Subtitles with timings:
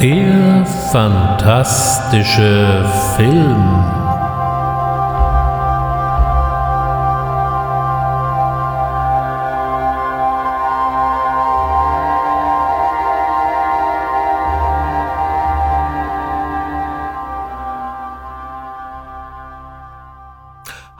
[0.00, 2.84] Der fantastische
[3.16, 3.97] Film.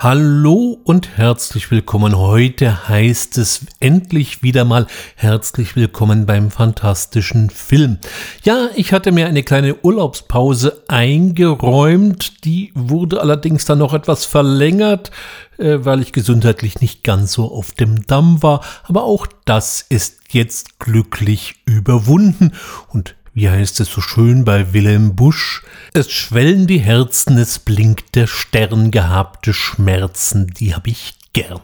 [0.01, 2.17] Hallo und herzlich willkommen.
[2.17, 4.87] Heute heißt es endlich wieder mal
[5.17, 7.99] herzlich willkommen beim fantastischen Film.
[8.45, 12.45] Ja, ich hatte mir eine kleine Urlaubspause eingeräumt.
[12.45, 15.11] Die wurde allerdings dann noch etwas verlängert,
[15.59, 18.61] äh, weil ich gesundheitlich nicht ganz so auf dem Damm war.
[18.85, 22.53] Aber auch das ist jetzt glücklich überwunden.
[22.87, 25.63] Und wie heißt es so schön bei Wilhelm Busch?
[25.95, 31.61] Es schwellen die Herzen, es blinkt der Stern, gehabte Schmerzen, die hab ich gern.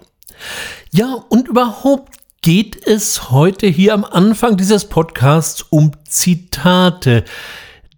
[0.93, 7.25] Ja, und überhaupt geht es heute hier am Anfang dieses Podcasts um Zitate.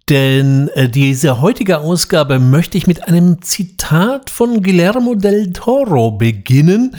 [0.09, 6.95] Denn äh, diese heutige Ausgabe möchte ich mit einem Zitat von Guillermo del Toro beginnen,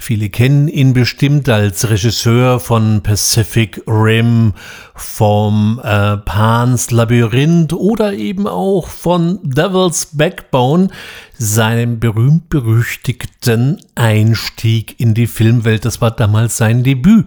[0.00, 4.54] Viele kennen ihn bestimmt als Regisseur von Pacific Rim,
[4.94, 10.88] vom äh, Pan's Labyrinth oder eben auch von Devil's Backbone,
[11.36, 15.84] seinem berühmt-berüchtigten Einstieg in die Filmwelt.
[15.84, 17.26] Das war damals sein Debüt.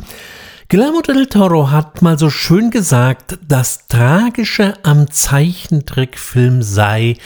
[0.69, 7.17] Guillermo del Toro hat mal so schön gesagt, das Tragische am Zeichentrickfilm sei,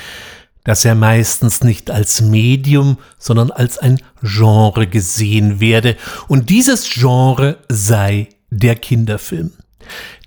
[0.66, 5.96] dass er meistens nicht als Medium, sondern als ein Genre gesehen werde,
[6.28, 9.54] und dieses Genre sei der Kinderfilm.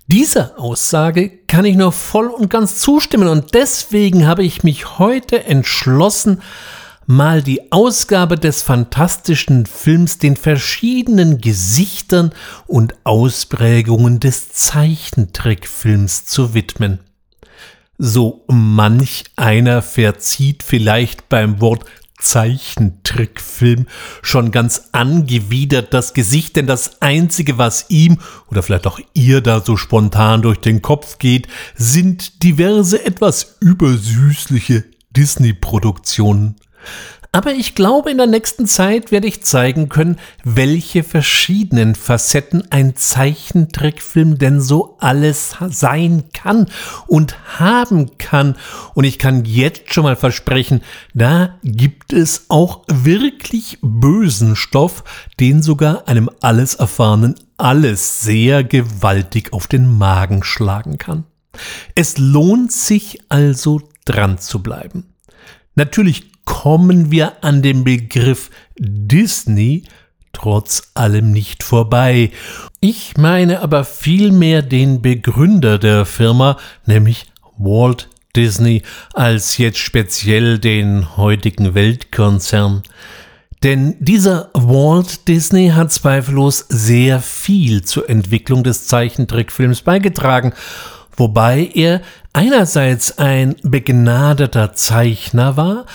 [0.07, 5.43] Dieser Aussage kann ich nur voll und ganz zustimmen und deswegen habe ich mich heute
[5.43, 6.41] entschlossen,
[7.05, 12.31] mal die Ausgabe des fantastischen Films den verschiedenen Gesichtern
[12.65, 16.99] und Ausprägungen des Zeichentrickfilms zu widmen.
[18.01, 21.83] So manch einer verzieht vielleicht beim Wort
[22.17, 23.87] Zeichentrickfilm
[24.21, 29.59] schon ganz angewidert das Gesicht, denn das Einzige, was ihm oder vielleicht auch ihr da
[29.59, 36.55] so spontan durch den Kopf geht, sind diverse etwas übersüßliche Disney-Produktionen.
[37.31, 42.95] Aber ich glaube, in der nächsten Zeit werde ich zeigen können, welche verschiedenen Facetten ein
[42.95, 46.65] Zeichentrickfilm denn so alles sein kann
[47.05, 48.55] und haben kann.
[48.95, 50.81] Und ich kann jetzt schon mal versprechen,
[51.13, 55.03] da gibt es auch wirklich bösen Stoff,
[55.39, 61.25] den sogar einem alles erfahrenen alles sehr gewaltig auf den Magen schlagen kann.
[61.93, 65.13] Es lohnt sich also dran zu bleiben.
[65.75, 68.49] Natürlich kommen wir an dem Begriff
[68.79, 69.83] Disney
[70.33, 72.31] trotz allem nicht vorbei.
[72.81, 77.27] Ich meine aber vielmehr den Begründer der Firma, nämlich
[77.57, 78.81] Walt Disney,
[79.13, 82.81] als jetzt speziell den heutigen Weltkonzern.
[83.61, 90.53] Denn dieser Walt Disney hat zweifellos sehr viel zur Entwicklung des Zeichentrickfilms beigetragen,
[91.15, 92.01] wobei er
[92.33, 95.85] einerseits ein begnadeter Zeichner war,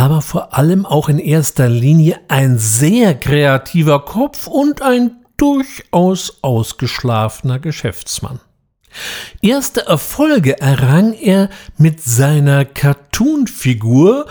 [0.00, 7.58] aber vor allem auch in erster Linie ein sehr kreativer Kopf und ein durchaus ausgeschlafener
[7.58, 8.40] Geschäftsmann.
[9.42, 14.24] Erste Erfolge errang er mit seiner Cartoon-Figur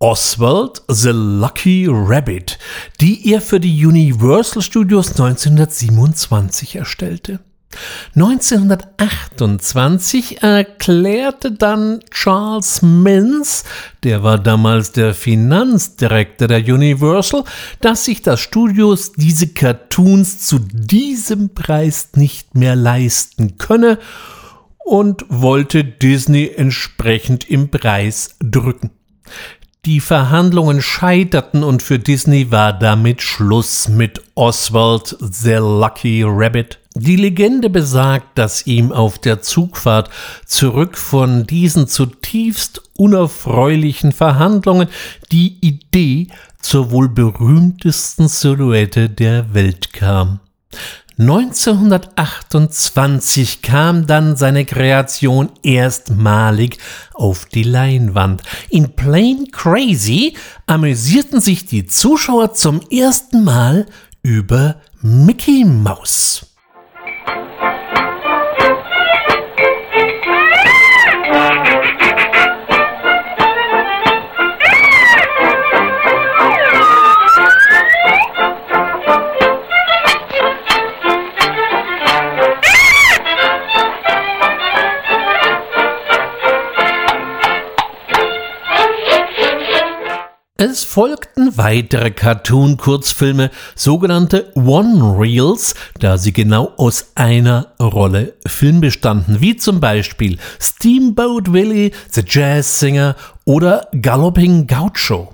[0.00, 2.58] Oswald the Lucky Rabbit,
[3.00, 7.38] die er für die Universal Studios 1927 erstellte.
[8.14, 13.64] 1928 erklärte dann Charles Mintz,
[14.02, 17.44] der war damals der Finanzdirektor der Universal,
[17.80, 23.98] dass sich das Studios diese Cartoons zu diesem Preis nicht mehr leisten könne
[24.78, 28.90] und wollte Disney entsprechend im Preis drücken.
[29.84, 36.78] Die Verhandlungen scheiterten und für Disney war damit Schluss mit Oswald the Lucky Rabbit.
[37.00, 40.10] Die Legende besagt, dass ihm auf der Zugfahrt
[40.44, 44.88] zurück von diesen zutiefst unerfreulichen Verhandlungen
[45.30, 46.26] die Idee
[46.60, 50.40] zur wohl berühmtesten Silhouette der Welt kam.
[51.18, 56.78] 1928 kam dann seine Kreation erstmalig
[57.14, 58.42] auf die Leinwand.
[58.70, 60.34] In Plain Crazy
[60.66, 63.86] amüsierten sich die Zuschauer zum ersten Mal
[64.22, 66.57] über Mickey Mouse.
[90.60, 99.56] Es folgten weitere Cartoon-Kurzfilme, sogenannte One-Reels, da sie genau aus einer Rolle Film bestanden, wie
[99.56, 103.14] zum Beispiel Steamboat Willie, The Jazz Singer
[103.44, 105.32] oder Galloping Gaucho.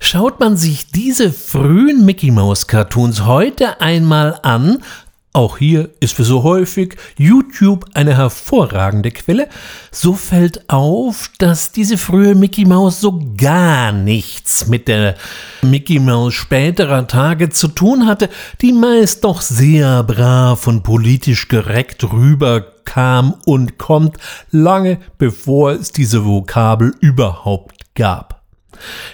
[0.00, 4.84] Schaut man sich diese frühen Mickey Mouse Cartoons heute einmal an,
[5.32, 9.48] auch hier ist wie so häufig YouTube eine hervorragende Quelle.
[9.92, 15.14] So fällt auf, dass diese frühe Mickey Mouse so gar nichts mit der
[15.62, 18.28] Mickey Mouse späterer Tage zu tun hatte,
[18.60, 24.16] die meist doch sehr brav und politisch korrekt rüberkam und kommt
[24.50, 28.39] lange bevor es diese Vokabel überhaupt gab.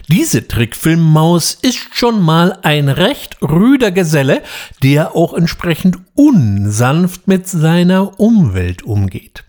[0.09, 4.43] Diese Trickfilmmaus ist schon mal ein recht rüder Geselle,
[4.83, 9.46] der auch entsprechend unsanft mit seiner Umwelt umgeht.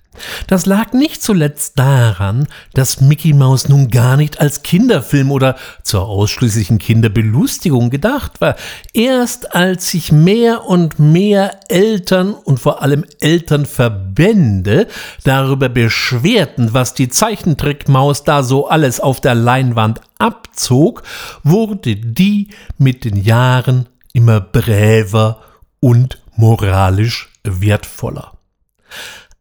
[0.48, 6.08] Das lag nicht zuletzt daran, dass Mickey Mouse nun gar nicht als Kinderfilm oder zur
[6.08, 8.56] ausschließlichen Kinderbelustigung gedacht war.
[8.94, 14.88] Erst als sich mehr und mehr Eltern und vor allem Elternverbände
[15.24, 21.04] darüber beschwerten, was die Zeichentrickmaus da so alles auf der Leinwand abzog,
[21.44, 25.42] wurde die mit den Jahren immer bräver
[25.80, 28.34] und moralisch wertvoller.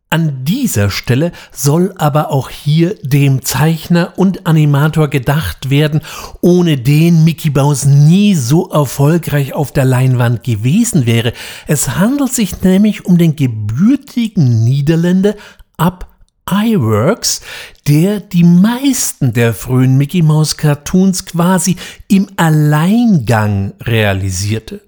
[0.08, 6.00] An dieser Stelle soll aber auch hier dem Zeichner und Animator gedacht werden,
[6.40, 11.32] ohne den Mickey Mouse nie so erfolgreich auf der Leinwand gewesen wäre.
[11.66, 15.34] Es handelt sich nämlich um den gebürtigen Niederländer
[15.76, 16.08] Ab
[16.48, 17.40] iWorks,
[17.88, 21.76] der die meisten der frühen Mickey Mouse Cartoons quasi
[22.06, 24.82] im Alleingang realisierte.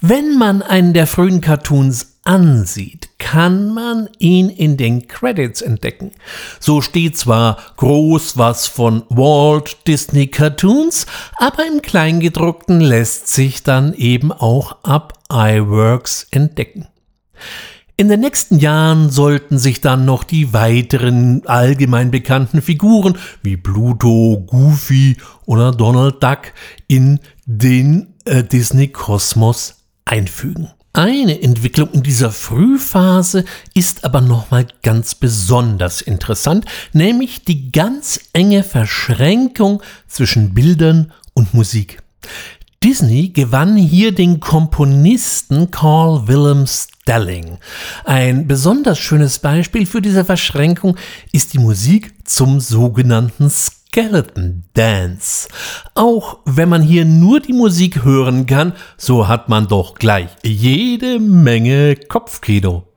[0.00, 6.12] Wenn man einen der frühen Cartoons ansieht, kann man ihn in den Credits entdecken.
[6.60, 13.94] So steht zwar groß was von Walt Disney Cartoons, aber im Kleingedruckten lässt sich dann
[13.94, 16.86] eben auch ab iWorks entdecken.
[17.96, 24.44] In den nächsten Jahren sollten sich dann noch die weiteren allgemein bekannten Figuren wie Pluto,
[24.46, 25.16] Goofy
[25.46, 26.52] oder Donald Duck
[26.86, 30.68] in den äh, Disney Kosmos einfügen.
[30.98, 38.64] Eine Entwicklung in dieser Frühphase ist aber nochmal ganz besonders interessant, nämlich die ganz enge
[38.64, 42.02] Verschränkung zwischen Bildern und Musik.
[42.82, 47.58] Disney gewann hier den Komponisten Carl Willem Stelling.
[48.04, 50.96] Ein besonders schönes Beispiel für diese Verschränkung
[51.30, 53.50] ist die Musik zum sogenannten
[53.90, 55.48] Skeleton Dance.
[55.94, 61.18] Auch wenn man hier nur die Musik hören kann, so hat man doch gleich jede
[61.18, 62.87] Menge Kopfkino.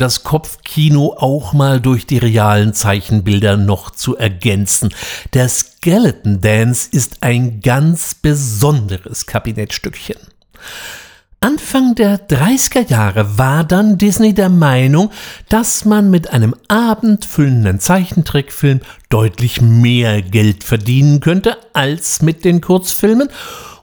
[0.00, 4.94] Das Kopfkino auch mal durch die realen Zeichenbilder noch zu ergänzen.
[5.34, 10.16] Der Skeleton Dance ist ein ganz besonderes Kabinettstückchen.
[11.42, 15.10] Anfang der 30er Jahre war dann Disney der Meinung,
[15.48, 23.30] dass man mit einem abendfüllenden Zeichentrickfilm deutlich mehr Geld verdienen könnte als mit den Kurzfilmen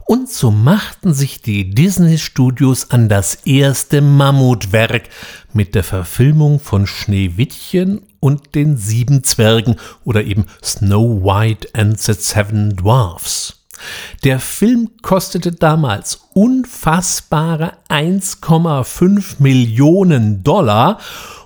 [0.08, 5.10] und so machten sich die Disney Studios an das erste Mammutwerk
[5.52, 12.14] mit der Verfilmung von Schneewittchen und den sieben Zwergen oder eben Snow White and the
[12.14, 13.66] Seven Dwarfs.
[14.24, 21.00] Der Film kostete damals unfassbare 1,5 Millionen Dollar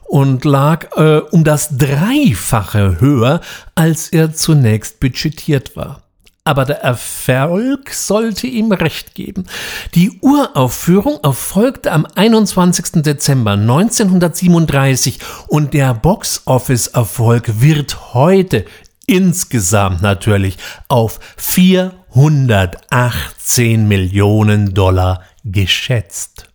[0.03, 3.41] und lag äh, um das Dreifache höher,
[3.73, 6.03] als er zunächst budgetiert war.
[6.43, 9.45] Aber der Erfolg sollte ihm recht geben.
[9.93, 13.03] Die Uraufführung erfolgte am 21.
[13.03, 18.65] Dezember 1937 und der Box-Office-Erfolg wird heute
[19.05, 20.57] insgesamt natürlich
[20.87, 26.47] auf 418 Millionen Dollar geschätzt.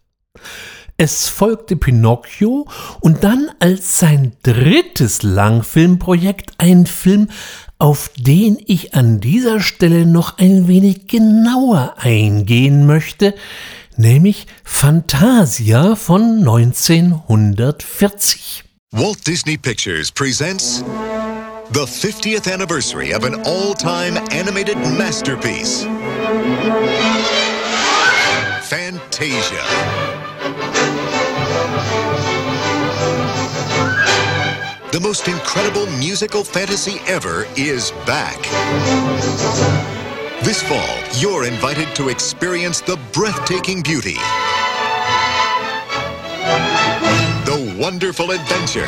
[0.99, 2.67] Es folgte Pinocchio
[3.01, 7.29] und dann als sein drittes Langfilmprojekt ein Film,
[7.79, 13.35] auf den ich an dieser Stelle noch ein wenig genauer eingehen möchte,
[13.97, 18.65] nämlich Fantasia von 1940.
[18.93, 20.83] Walt Disney Pictures presents
[21.73, 25.87] the 50th anniversary of an all-time animated masterpiece.
[28.63, 30.16] Fantasia.
[34.97, 38.41] The most incredible musical fantasy ever is back.
[40.43, 44.15] This fall, you're invited to experience the breathtaking beauty,
[47.45, 48.87] the wonderful adventure,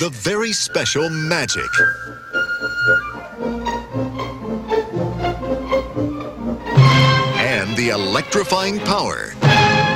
[0.00, 1.70] the very special magic.
[7.76, 9.32] The electrifying power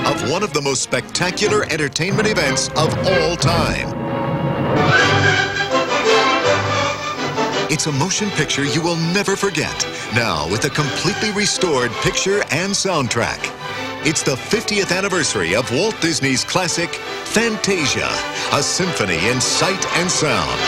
[0.06, 3.92] of one of the most spectacular entertainment events of all time.
[7.70, 9.86] It's a motion picture you will never forget.
[10.14, 13.52] Now, with a completely restored picture and soundtrack.
[14.06, 16.88] It's the 50th anniversary of Walt Disney's classic
[17.24, 18.08] Fantasia,
[18.52, 20.60] a symphony in sight and sound.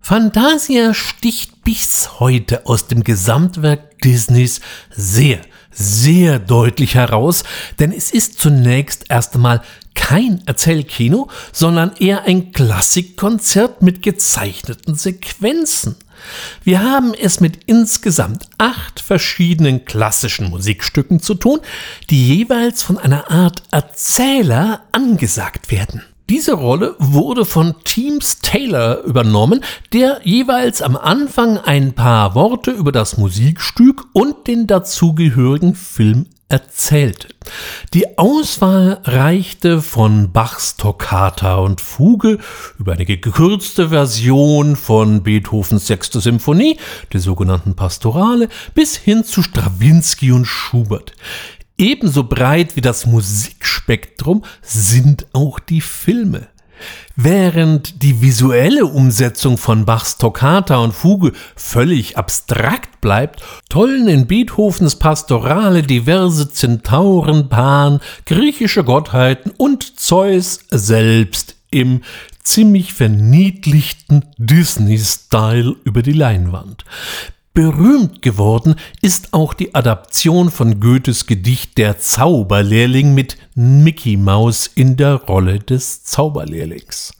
[0.00, 5.40] Fantasia sticht bis heute aus dem Gesamtwerk Disneys sehr,
[5.70, 7.44] sehr deutlich heraus,
[7.78, 9.62] denn es ist zunächst erst einmal
[9.94, 15.96] kein Erzählkino, sondern eher ein Klassikkonzert mit gezeichneten Sequenzen.
[16.64, 21.60] Wir haben es mit insgesamt acht verschiedenen klassischen Musikstücken zu tun,
[22.10, 26.02] die jeweils von einer Art Erzähler angesagt werden.
[26.30, 32.92] Diese Rolle wurde von Teams Taylor übernommen, der jeweils am Anfang ein paar Worte über
[32.92, 37.28] das Musikstück und den dazugehörigen Film erzählte.
[37.94, 42.38] Die Auswahl reichte von Bachs Toccata und Fuge
[42.78, 46.78] über eine gekürzte Version von Beethovens sechste Symphonie,
[47.12, 51.14] der sogenannten Pastorale, bis hin zu Strawinski und Schubert.
[51.78, 56.48] Ebenso breit wie das Musikspektrum sind auch die Filme.
[57.14, 64.96] Während die visuelle Umsetzung von Bachs Toccata und Fuge völlig abstrakt bleibt, tollen in Beethovens
[64.96, 72.02] Pastorale diverse Zentauren, Pan, griechische Gottheiten und Zeus selbst im
[72.42, 76.84] ziemlich verniedlichten Disney-Style über die Leinwand.
[77.58, 84.96] Berühmt geworden ist auch die Adaption von Goethes Gedicht Der Zauberlehrling mit Mickey Mouse in
[84.96, 87.14] der Rolle des Zauberlehrlings.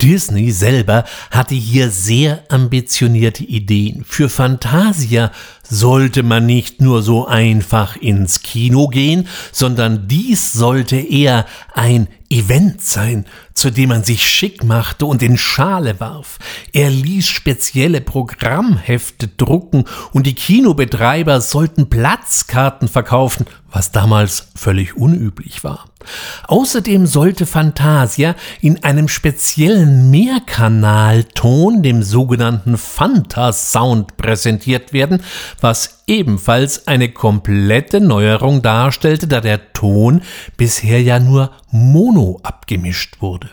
[0.00, 4.02] Disney selber hatte hier sehr ambitionierte Ideen.
[4.06, 5.30] Für Fantasia
[5.70, 12.80] sollte man nicht nur so einfach ins Kino gehen, sondern dies sollte eher ein Event
[12.80, 16.38] sein, zu dem man sich schick machte und in Schale warf.
[16.72, 25.64] Er ließ spezielle Programmhefte drucken und die Kinobetreiber sollten Platzkarten verkaufen, was damals völlig unüblich
[25.64, 25.86] war.
[26.46, 35.22] Außerdem sollte Fantasia in einem speziellen Mehrkanalton, dem sogenannten Fanta-Sound, präsentiert werden,
[35.62, 40.22] was ebenfalls eine komplette Neuerung darstellte, da der Ton
[40.56, 43.50] bisher ja nur mono abgemischt wurde.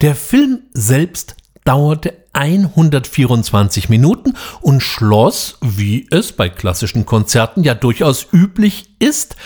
[0.00, 8.26] Der Film selbst dauerte 124 Minuten und schloss, wie es bei klassischen Konzerten ja durchaus
[8.32, 9.36] üblich ist,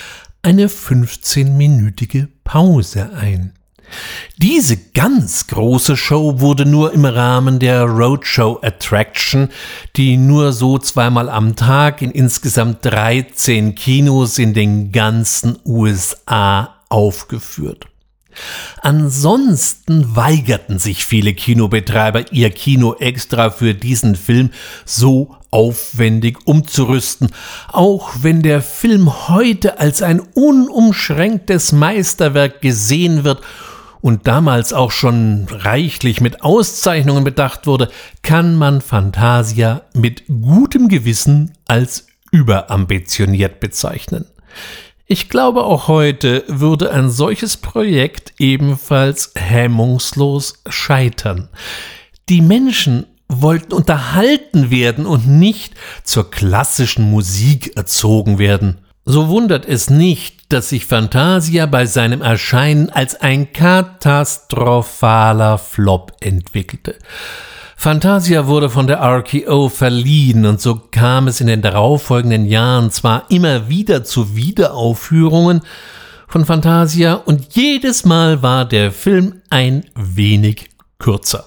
[0.42, 3.57] eine 15-minütige Pause ein.
[4.36, 9.48] Diese ganz große Show wurde nur im Rahmen der Roadshow Attraction,
[9.96, 17.86] die nur so zweimal am Tag in insgesamt 13 Kinos in den ganzen USA aufgeführt.
[18.82, 24.50] Ansonsten weigerten sich viele Kinobetreiber, ihr Kino extra für diesen Film
[24.84, 27.30] so aufwendig umzurüsten,
[27.72, 33.40] auch wenn der Film heute als ein unumschränktes Meisterwerk gesehen wird
[34.00, 37.90] und damals auch schon reichlich mit Auszeichnungen bedacht wurde,
[38.22, 44.26] kann man Fantasia mit gutem Gewissen als überambitioniert bezeichnen.
[45.06, 51.48] Ich glaube, auch heute würde ein solches Projekt ebenfalls hemmungslos scheitern.
[52.28, 55.74] Die Menschen wollten unterhalten werden und nicht
[56.04, 58.78] zur klassischen Musik erzogen werden.
[59.10, 66.94] So wundert es nicht, dass sich Fantasia bei seinem Erscheinen als ein katastrophaler Flop entwickelte.
[67.74, 73.24] Fantasia wurde von der RKO verliehen und so kam es in den darauffolgenden Jahren zwar
[73.30, 75.62] immer wieder zu Wiederaufführungen
[76.26, 81.46] von Fantasia und jedes Mal war der Film ein wenig kürzer.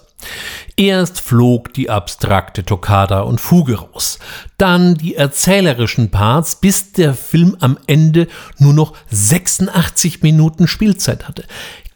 [0.81, 4.17] Erst flog die abstrakte Toccata und Fuge raus,
[4.57, 11.45] dann die erzählerischen Parts, bis der Film am Ende nur noch 86 Minuten Spielzeit hatte.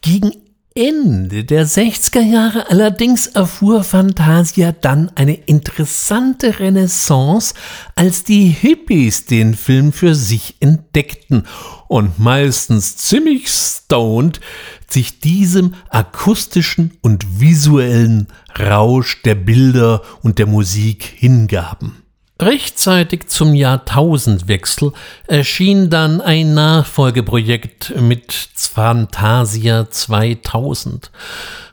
[0.01, 0.33] Gegen
[0.77, 7.53] Ende der 60er Jahre allerdings erfuhr Fantasia dann eine interessante Renaissance,
[7.95, 11.47] als die Hippies den Film für sich entdeckten
[11.87, 14.41] und meistens ziemlich stoned
[14.89, 18.27] sich diesem akustischen und visuellen
[18.59, 22.04] Rausch der Bilder und der Musik hingaben.
[22.41, 24.91] Rechtzeitig zum Jahrtausendwechsel
[25.25, 31.11] erschien dann ein Nachfolgeprojekt mit Fantasia 2000.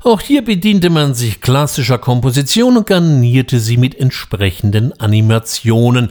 [0.05, 6.11] Auch hier bediente man sich klassischer Komposition und garnierte sie mit entsprechenden Animationen.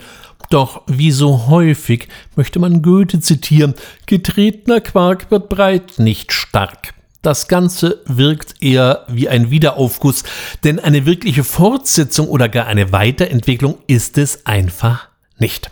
[0.49, 3.73] Doch wie so häufig möchte man Goethe zitieren,
[4.05, 6.93] getretener Quark wird breit, nicht stark.
[7.21, 10.23] Das Ganze wirkt eher wie ein Wiederaufguss,
[10.63, 15.69] denn eine wirkliche Fortsetzung oder gar eine Weiterentwicklung ist es einfach nicht.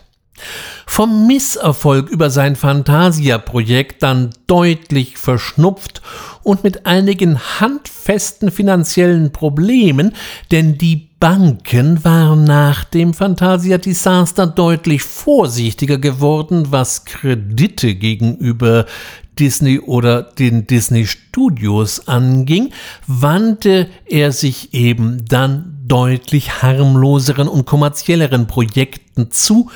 [0.86, 6.02] Vom Misserfolg über sein Fantasia-Projekt dann deutlich verschnupft
[6.42, 10.14] und mit einigen handfesten finanziellen Problemen,
[10.50, 18.86] denn die Banken waren nach dem Fantasia-Desaster deutlich vorsichtiger geworden, was Kredite gegenüber
[19.40, 22.70] Disney oder den Disney Studios anging,
[23.06, 29.70] wandte er sich eben dann deutlich harmloseren und kommerzielleren Projekten zu,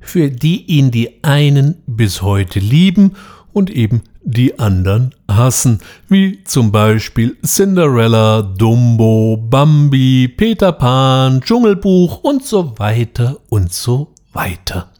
[0.00, 3.12] für die ihn die einen bis heute lieben
[3.52, 12.44] und eben die anderen hassen, wie zum Beispiel Cinderella, Dumbo, Bambi, Peter Pan, Dschungelbuch und
[12.44, 14.90] so weiter und so weiter.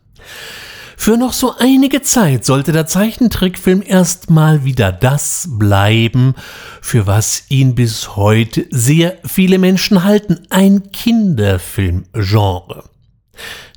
[0.97, 6.35] Für noch so einige Zeit sollte der Zeichentrickfilm erstmal wieder das bleiben,
[6.81, 12.85] für was ihn bis heute sehr viele Menschen halten, ein Kinderfilmgenre.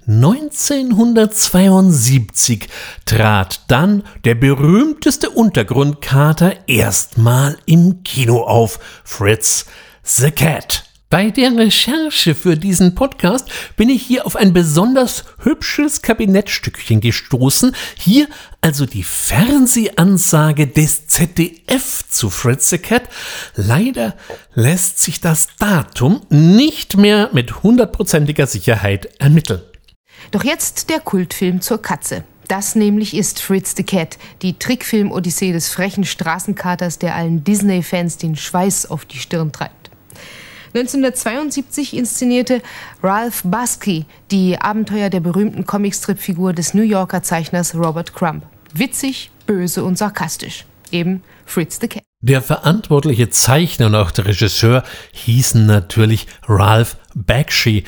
[0.08, 2.70] 1972
[3.06, 9.66] trat dann der berühmteste Untergrundkater erstmal im Kino auf, Fritz
[10.04, 10.87] the Cat.
[11.10, 17.74] Bei der Recherche für diesen Podcast bin ich hier auf ein besonders hübsches Kabinettstückchen gestoßen.
[17.98, 18.28] Hier
[18.60, 23.04] also die Fernsehansage des ZDF zu Fritz the Cat.
[23.56, 24.18] Leider
[24.54, 29.62] lässt sich das Datum nicht mehr mit hundertprozentiger Sicherheit ermitteln.
[30.32, 32.26] Doch jetzt der Kultfilm zur Katze.
[32.50, 38.36] Das nämlich ist Fritz the Cat, die Trickfilm-Odyssee des frechen Straßenkaters, der allen Disney-Fans den
[38.36, 39.77] Schweiß auf die Stirn treibt.
[40.74, 42.62] 1972 inszenierte
[43.02, 48.44] Ralph Basky die Abenteuer der berühmten Comicstrip-Figur des New Yorker Zeichners Robert Crumb.
[48.74, 50.66] Witzig, böse und sarkastisch.
[50.92, 52.04] Eben Fritz the Cat.
[52.22, 57.84] Der verantwortliche Zeichner und auch der Regisseur hießen natürlich Ralph Bakshi.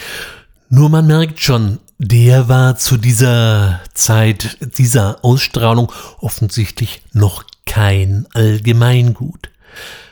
[0.70, 9.50] Nur man merkt schon, der war zu dieser Zeit, dieser Ausstrahlung offensichtlich noch kein Allgemeingut.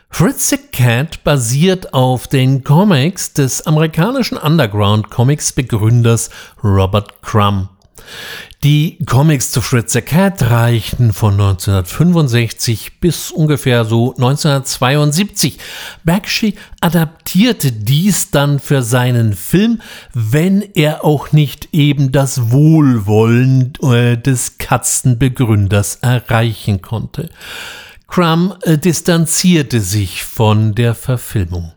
[0.10, 6.30] Fritz the Cat basiert auf den Comics des amerikanischen Underground Comics Begründers
[6.64, 7.70] Robert Crumb.
[8.64, 15.60] Die Comics zu Fritz the Cat reichten von 1965 bis ungefähr so 1972.
[16.04, 19.82] Bakshi adaptierte dies dann für seinen Film,
[20.14, 27.30] wenn er auch nicht eben das Wohlwollen äh, des Katzenbegründers erreichen konnte.
[28.08, 31.74] Crumb äh, distanzierte sich von der Verfilmung.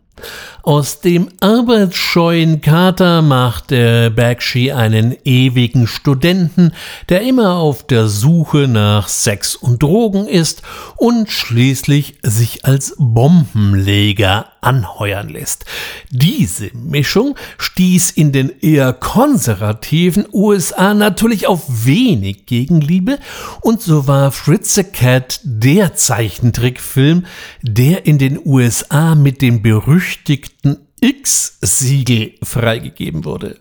[0.63, 6.73] Aus dem arbeitsscheuen Kater machte Bakshi einen ewigen Studenten,
[7.09, 10.63] der immer auf der Suche nach Sex und Drogen ist
[10.97, 15.65] und schließlich sich als Bombenleger anheuern lässt.
[16.11, 23.19] Diese Mischung stieß in den eher konservativen USA natürlich auf wenig Gegenliebe
[23.61, 27.27] und so war Fritz the Cat der Zeichentrickfilm,
[27.63, 33.61] der in den USA mit dem berüchtigten X-Siegel freigegeben wurde.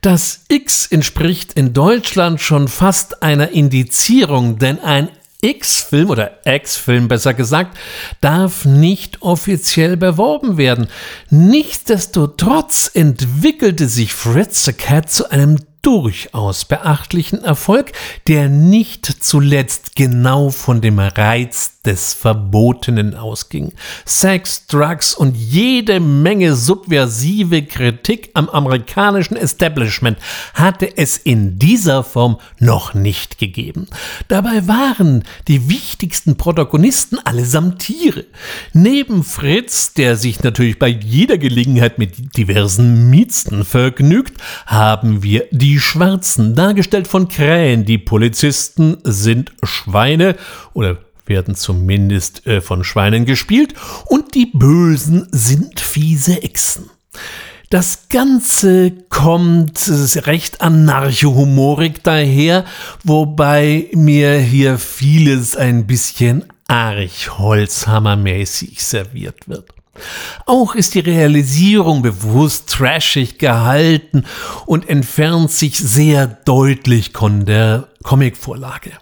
[0.00, 5.08] Das X entspricht in Deutschland schon fast einer Indizierung, denn ein
[5.42, 7.76] X-Film oder X-Film besser gesagt,
[8.20, 10.86] darf nicht offiziell beworben werden.
[11.30, 17.92] Nichtsdestotrotz entwickelte sich Fritz the Cat zu einem durchaus beachtlichen Erfolg,
[18.28, 23.72] der nicht zuletzt genau von dem Reiz des Verbotenen ausging.
[24.04, 30.18] Sex, Drugs und jede Menge subversive Kritik am amerikanischen Establishment
[30.54, 33.88] hatte es in dieser Form noch nicht gegeben.
[34.28, 38.26] Dabei waren die wichtigsten Protagonisten allesamt Tiere.
[38.72, 45.71] Neben Fritz, der sich natürlich bei jeder Gelegenheit mit diversen Miezen vergnügt, haben wir die
[45.80, 47.84] Schwarzen, dargestellt von Krähen.
[47.84, 50.36] Die Polizisten sind Schweine
[50.72, 53.74] oder werden zumindest äh, von Schweinen gespielt
[54.06, 56.90] und die Bösen sind fiese Echsen.
[57.70, 59.88] Das Ganze kommt
[60.26, 62.66] recht anarcho-humorig daher,
[63.02, 69.70] wobei mir hier vieles ein bisschen arg holzhammermäßig serviert wird.
[70.46, 74.24] Auch ist die Realisierung bewusst trashig gehalten
[74.66, 78.92] und entfernt sich sehr deutlich von der Comicvorlage.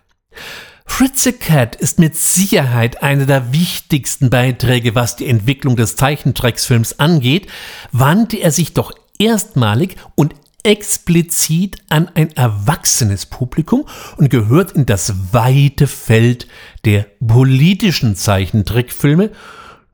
[0.84, 7.46] Fritze Cat ist mit Sicherheit einer der wichtigsten Beiträge, was die Entwicklung des Zeichentricksfilms angeht,
[7.92, 13.86] wandte er sich doch erstmalig und explizit an ein erwachsenes Publikum
[14.18, 16.48] und gehört in das weite Feld
[16.84, 19.30] der politischen Zeichentrickfilme.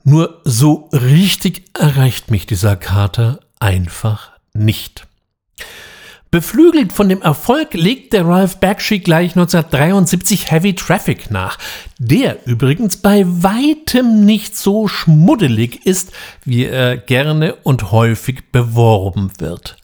[0.08, 5.08] Nur so richtig erreicht mich dieser Kater einfach nicht.
[6.30, 11.58] Beflügelt von dem Erfolg legte Ralph Bakshi gleich 1973 Heavy Traffic nach,
[11.98, 16.12] der übrigens bei weitem nicht so schmuddelig ist,
[16.44, 19.76] wie er gerne und häufig beworben wird.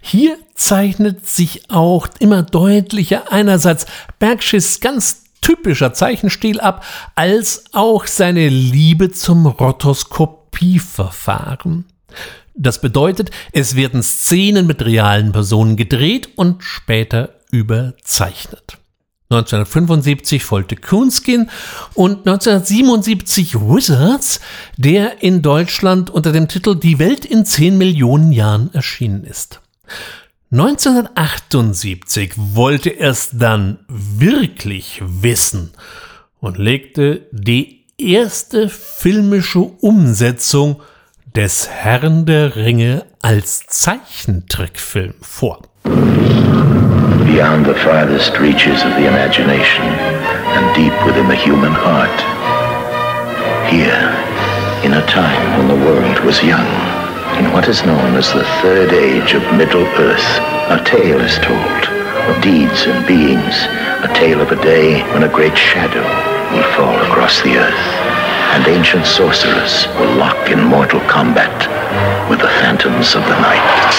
[0.00, 3.86] Hier zeichnet sich auch immer deutlicher einerseits
[4.20, 11.84] Bakshis ganz typischer Zeichenstil ab, als auch seine Liebe zum Rotoskopieverfahren.
[12.54, 18.78] Das bedeutet, es werden Szenen mit realen Personen gedreht und später überzeichnet.
[19.28, 21.50] 1975 folgte Coonskin
[21.92, 24.40] und 1977 Wizards,
[24.78, 29.60] der in Deutschland unter dem Titel Die Welt in 10 Millionen Jahren erschienen ist.
[30.56, 35.72] 1978 wollte es dann wirklich wissen
[36.38, 40.80] und legte die erste filmische Umsetzung
[41.34, 45.62] des Herrn der Ringe als Zeichentrickfilm vor.
[45.82, 49.88] Beyond the farthest reaches of the imagination
[50.54, 52.24] and deep within the human heart.
[53.68, 54.14] Here,
[54.84, 56.93] in a time when the world was young,
[57.38, 60.28] in what is known as the third age of Middle Earth,
[60.70, 61.82] a tale is told
[62.30, 63.54] of deeds and beings,
[64.02, 66.04] a tale of a day when a great shadow
[66.54, 68.04] will fall across the earth.
[68.54, 71.50] and ancient sorcerers will lock in mortal combat
[72.30, 73.94] with the phantoms of the night.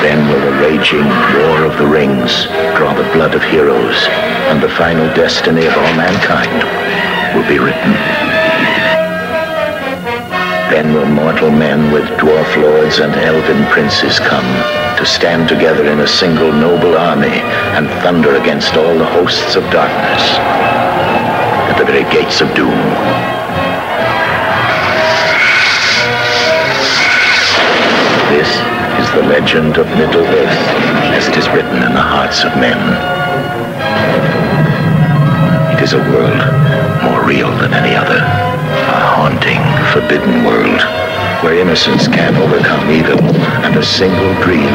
[0.00, 4.06] Then will the raging war of the rings draw the blood of heroes,
[4.46, 6.62] and the final destiny of all mankind
[7.34, 8.35] will be written.
[10.70, 14.44] Then will mortal men with dwarf lords and elven princes come
[14.98, 17.40] to stand together in a single noble army
[17.76, 20.22] and thunder against all the hosts of darkness
[21.70, 22.76] at the very gates of doom.
[28.34, 28.50] This
[29.00, 30.58] is the legend of Middle-earth
[31.14, 32.80] as it is written in the hearts of men.
[35.76, 36.42] It is a world
[37.04, 38.20] more real than any other,
[38.86, 40.80] a haunting, forbidden world
[41.42, 43.20] where innocence can overcome evil
[43.66, 44.72] and a single dream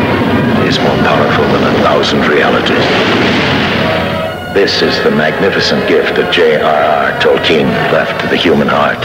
[0.67, 2.85] is more powerful than a thousand realities.
[4.53, 7.19] This is the magnificent gift that J.R.R.
[7.19, 8.99] Tolkien left to the human heart,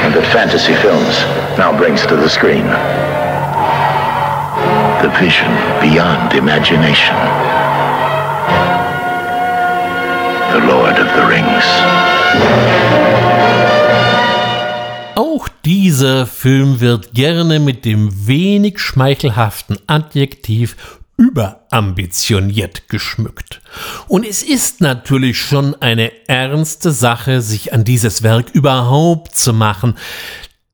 [0.00, 1.20] and that fantasy films
[1.58, 2.64] now brings to the screen.
[5.04, 7.16] The vision beyond imagination.
[10.56, 12.95] The Lord of the Rings.
[15.66, 20.76] Dieser Film wird gerne mit dem wenig schmeichelhaften Adjektiv
[21.16, 23.60] überambitioniert geschmückt.
[24.06, 29.96] Und es ist natürlich schon eine ernste Sache, sich an dieses Werk überhaupt zu machen.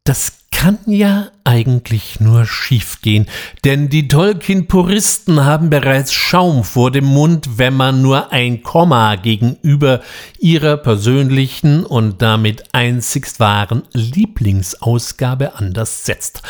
[0.05, 3.27] Das kann ja eigentlich nur schiefgehen,
[3.65, 10.03] denn die Tolkien-Puristen haben bereits Schaum vor dem Mund, wenn man nur ein Komma gegenüber
[10.39, 16.43] ihrer persönlichen und damit einzigst wahren Lieblingsausgabe anders setzt.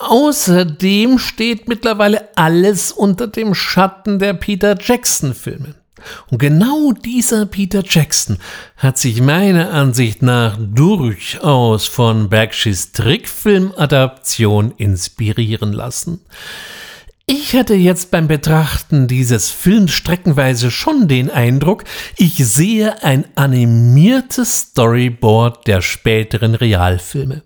[0.00, 5.81] Außerdem steht mittlerweile alles unter dem Schatten der Peter Jackson-Filme.
[6.30, 8.38] Und genau dieser Peter Jackson
[8.76, 16.20] hat sich meiner Ansicht nach durchaus von Bakshi's Trickfilmadaption inspirieren lassen.
[17.26, 21.84] Ich hatte jetzt beim Betrachten dieses Films streckenweise schon den Eindruck,
[22.16, 27.42] ich sehe ein animiertes Storyboard der späteren Realfilme.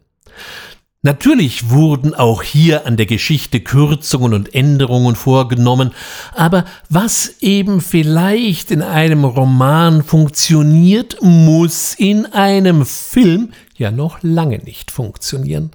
[1.07, 5.92] Natürlich wurden auch hier an der Geschichte Kürzungen und Änderungen vorgenommen,
[6.35, 14.59] aber was eben vielleicht in einem Roman funktioniert, muss in einem Film ja noch lange
[14.59, 15.71] nicht funktionieren.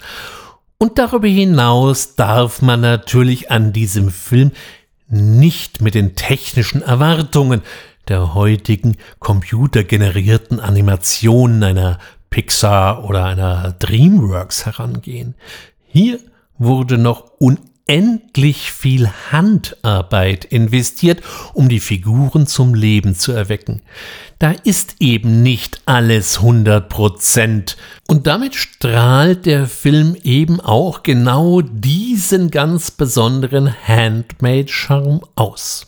[0.77, 4.51] Und darüber hinaus darf man natürlich an diesem Film
[5.07, 7.61] nicht mit den technischen Erwartungen
[8.09, 11.99] der heutigen computergenerierten Animationen einer
[12.31, 15.35] Pixar oder einer DreamWorks herangehen.
[15.85, 16.19] Hier
[16.57, 21.21] wurde noch unendlich viel Handarbeit investiert,
[21.53, 23.81] um die Figuren zum Leben zu erwecken.
[24.39, 27.75] Da ist eben nicht alles 100 Prozent.
[28.07, 35.87] Und damit strahlt der Film eben auch genau diesen ganz besonderen Handmade-Charme aus.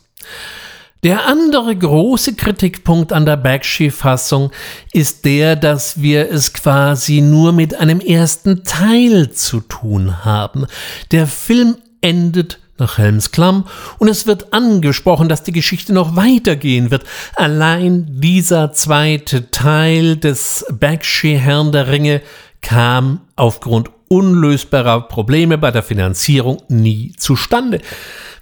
[1.03, 4.51] Der andere große Kritikpunkt an der Bakshi-Fassung
[4.93, 10.65] ist der, dass wir es quasi nur mit einem ersten Teil zu tun haben.
[11.11, 13.65] Der Film endet nach Helms Klamm
[13.97, 17.03] und es wird angesprochen, dass die Geschichte noch weitergehen wird.
[17.35, 22.21] Allein dieser zweite Teil des Bakshi Herrn der Ringe
[22.63, 27.79] kam aufgrund unlösbarer Probleme bei der Finanzierung nie zustande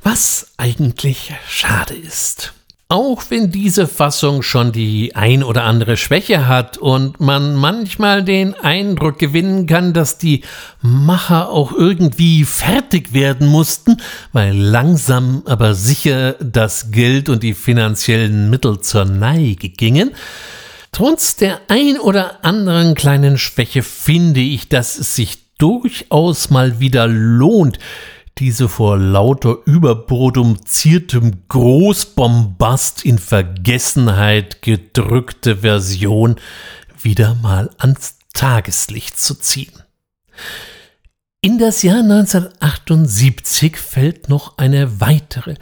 [0.03, 2.53] was eigentlich schade ist.
[2.87, 8.53] Auch wenn diese Fassung schon die ein oder andere Schwäche hat und man manchmal den
[8.53, 10.43] Eindruck gewinnen kann, dass die
[10.81, 14.01] Macher auch irgendwie fertig werden mussten,
[14.33, 20.11] weil langsam aber sicher das Geld und die finanziellen Mittel zur Neige gingen,
[20.91, 27.07] trotz der ein oder anderen kleinen Schwäche finde ich, dass es sich durchaus mal wieder
[27.07, 27.79] lohnt,
[28.37, 36.37] diese vor lauter überproduziertem Großbombast in Vergessenheit gedrückte Version
[37.01, 39.83] wieder mal ans Tageslicht zu ziehen.
[41.41, 45.55] In das Jahr 1978 fällt noch eine weitere,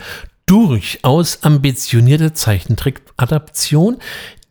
[0.46, 3.98] durchaus ambitionierte Zeichentrickadaption,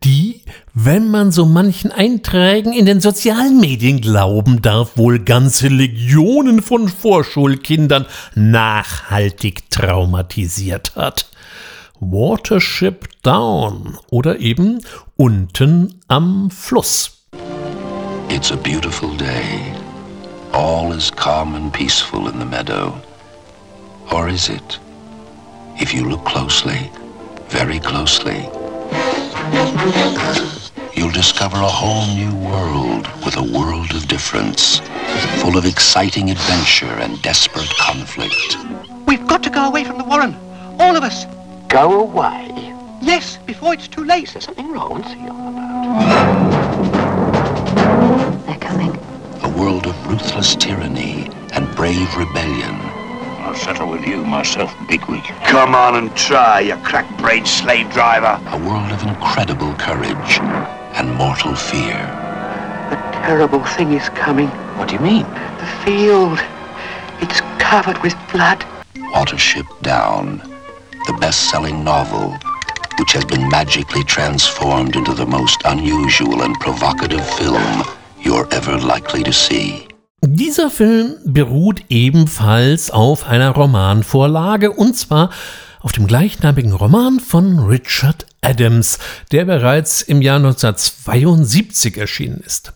[0.04, 0.42] die,
[0.74, 6.88] wenn man so manchen Einträgen in den sozialen Medien glauben darf, wohl ganze Legionen von
[6.88, 11.28] Vorschulkindern nachhaltig traumatisiert hat.
[12.00, 14.80] Watership Down oder eben
[15.16, 17.24] unten am Fluss.
[18.28, 19.72] It's a beautiful day.
[20.52, 22.92] All is calm and peaceful in the meadow.
[24.12, 24.78] Or is it?
[25.80, 26.90] If you look closely,
[27.48, 28.48] very closely,
[30.94, 34.80] You'll discover a whole new world with a world of difference,
[35.40, 38.56] full of exciting adventure and desperate conflict.
[39.06, 40.36] We've got to go away from the Warren,
[40.78, 41.24] all of us.
[41.68, 42.74] Go away?
[43.00, 44.24] Yes, before it's too late.
[44.24, 44.90] Is there something wrong?
[44.90, 46.06] What's he on about?
[48.46, 48.90] They're coming.
[49.44, 52.87] A world of ruthless tyranny and brave rebellion
[53.48, 55.24] I'll settle with you myself, Bigwig.
[55.46, 58.38] Come on and try, you crack-brained slave driver.
[58.48, 60.38] A world of incredible courage
[60.92, 61.96] and mortal fear.
[61.96, 64.48] A terrible thing is coming.
[64.76, 65.22] What do you mean?
[65.22, 66.38] The field.
[67.22, 68.66] It's covered with blood.
[69.14, 70.42] Watership Down,
[71.06, 72.36] the best-selling novel,
[72.98, 77.82] which has been magically transformed into the most unusual and provocative film
[78.20, 79.87] you're ever likely to see.
[80.20, 85.30] Dieser Film beruht ebenfalls auf einer Romanvorlage und zwar
[85.80, 88.98] auf dem gleichnamigen Roman von Richard Adams,
[89.30, 92.72] der bereits im Jahr 1972 erschienen ist.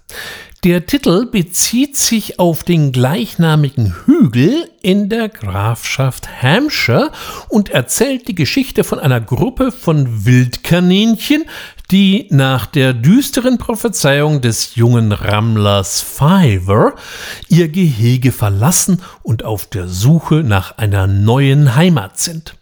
[0.64, 7.11] Der Titel bezieht sich auf den gleichnamigen Hügel in der Grafschaft Hampshire
[7.48, 11.46] und erzählt die Geschichte von einer Gruppe von Wildkaninchen,
[11.90, 16.94] die nach der düsteren Prophezeiung des jungen Rammlers Fiver
[17.48, 22.55] ihr Gehege verlassen und auf der Suche nach einer neuen Heimat sind.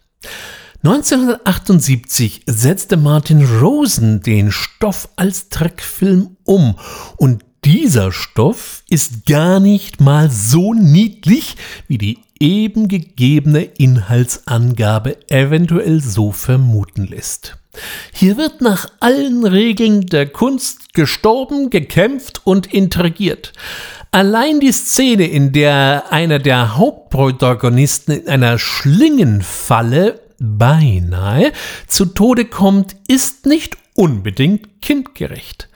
[0.83, 6.79] 1978 setzte Martin Rosen den Stoff als Trickfilm um
[7.17, 11.55] und dieser Stoff ist gar nicht mal so niedlich,
[11.87, 17.57] wie die eben gegebene Inhaltsangabe eventuell so vermuten lässt.
[18.13, 23.53] Hier wird nach allen Regeln der Kunst gestorben, gekämpft und intrigiert.
[24.09, 31.53] Allein die Szene, in der einer der Hauptprotagonisten in einer Schlingenfalle beinahe
[31.87, 35.69] zu Tode kommt, ist nicht unbedingt kindgerecht.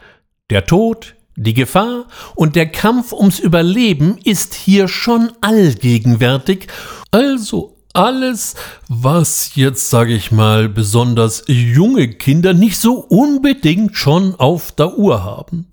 [0.49, 6.67] Der Tod, die Gefahr und der Kampf ums Überleben ist hier schon allgegenwärtig,
[7.11, 8.55] also alles,
[8.87, 15.23] was jetzt, sage ich mal, besonders junge Kinder nicht so unbedingt schon auf der Uhr
[15.23, 15.67] haben.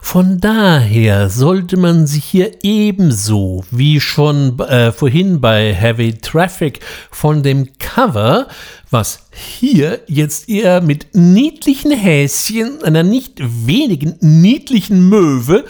[0.00, 7.42] Von daher sollte man sich hier ebenso wie schon äh, vorhin bei Heavy Traffic von
[7.42, 8.46] dem Cover,
[8.90, 15.64] was hier jetzt eher mit niedlichen Häschen, einer nicht wenigen niedlichen Möwe,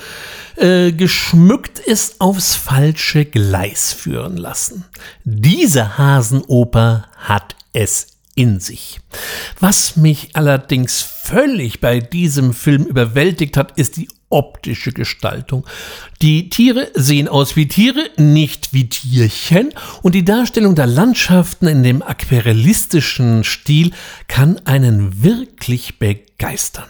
[0.57, 4.85] äh, geschmückt ist, aufs falsche Gleis führen lassen.
[5.25, 9.01] Diese Hasenoper hat es in sich.
[9.61, 15.67] Was mich allerdings völlig bei diesem Film überwältigt hat, ist die optische Gestaltung.
[16.21, 21.83] Die Tiere sehen aus wie Tiere, nicht wie Tierchen, und die Darstellung der Landschaften in
[21.83, 23.93] dem aquarellistischen Stil
[24.29, 26.89] kann einen wirklich begeistern.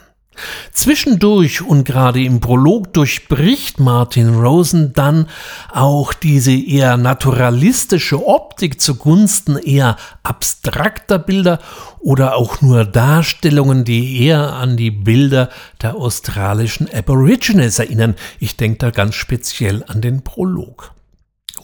[0.72, 5.28] Zwischendurch und gerade im Prolog durchbricht Martin Rosen dann
[5.72, 11.60] auch diese eher naturalistische Optik zugunsten eher abstrakter Bilder
[12.00, 15.50] oder auch nur Darstellungen, die eher an die Bilder
[15.82, 18.14] der australischen Aborigines erinnern.
[18.38, 20.95] Ich denke da ganz speziell an den Prolog.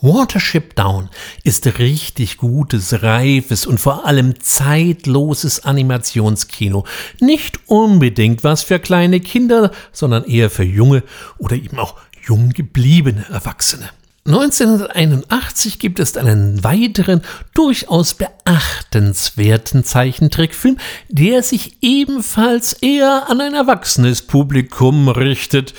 [0.02, 1.08] Watership Down
[1.44, 6.84] ist richtig gutes, reifes und vor allem zeitloses Animationskino.
[7.20, 11.04] Nicht unbedingt was für kleine Kinder, sondern eher für junge
[11.38, 11.94] oder eben auch
[12.26, 13.90] jung gebliebene Erwachsene.
[14.26, 17.22] 1981 gibt es einen weiteren,
[17.54, 20.78] durchaus beachtenswerten Zeichentrickfilm,
[21.10, 25.74] der sich ebenfalls eher an ein erwachsenes Publikum richtet.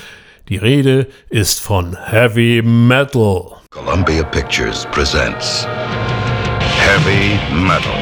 [0.48, 3.63] Die Rede ist von Heavy Metal.
[3.74, 5.64] Columbia Pictures presents
[6.78, 7.98] Heavy Metal.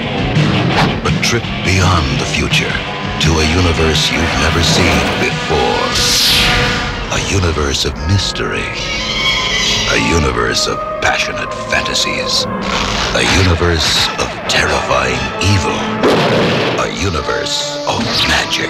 [1.08, 2.68] A trip beyond the future
[3.24, 4.92] to a universe you've never seen
[5.24, 5.80] before.
[7.16, 8.68] A universe of mystery.
[9.96, 12.44] A universe of passionate fantasies.
[13.16, 15.24] A universe of terrifying
[15.56, 15.80] evil.
[16.84, 18.68] A universe of magic.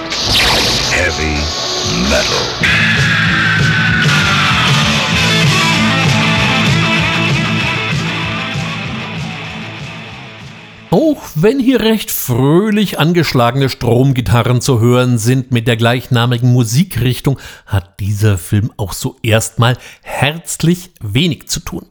[0.95, 1.35] Heavy
[2.09, 3.62] Metal.
[10.93, 17.99] Auch wenn hier recht fröhlich angeschlagene Stromgitarren zu hören sind mit der gleichnamigen Musikrichtung, hat
[17.99, 21.87] dieser Film auch so erstmal herzlich wenig zu tun.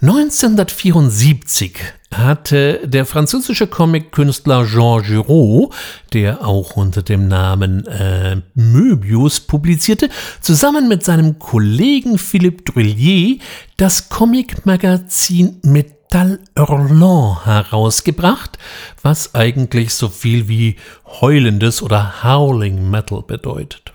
[0.00, 1.80] 1974
[2.14, 5.74] hatte der französische Comic-Künstler Jean Giraud,
[6.14, 10.08] der auch unter dem Namen äh, Möbius publizierte,
[10.40, 13.36] zusammen mit seinem Kollegen Philippe Drullier
[13.76, 18.58] das Comic-Magazin mit Metal Hurlant herausgebracht,
[19.00, 20.74] was eigentlich so viel wie
[21.06, 23.92] heulendes oder Howling Metal bedeutet.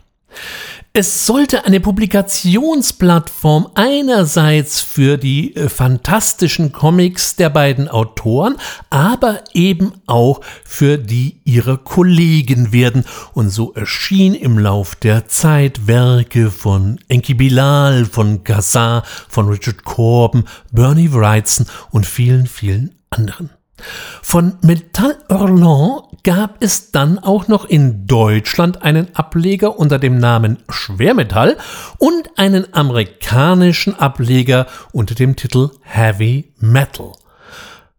[0.98, 8.56] Es sollte eine Publikationsplattform einerseits für die äh, fantastischen Comics der beiden Autoren,
[8.90, 13.04] aber eben auch für die ihrer Kollegen werden.
[13.34, 19.84] Und so erschien im Lauf der Zeit Werke von Enki Bilal, von Gazan, von Richard
[19.84, 23.50] Corbin, Bernie Wrightson und vielen, vielen anderen.
[24.22, 30.58] Von Metal Hurlant gab es dann auch noch in Deutschland einen Ableger unter dem Namen
[30.70, 31.56] Schwermetall
[32.00, 37.12] und einen amerikanischen Ableger unter dem Titel Heavy Metal.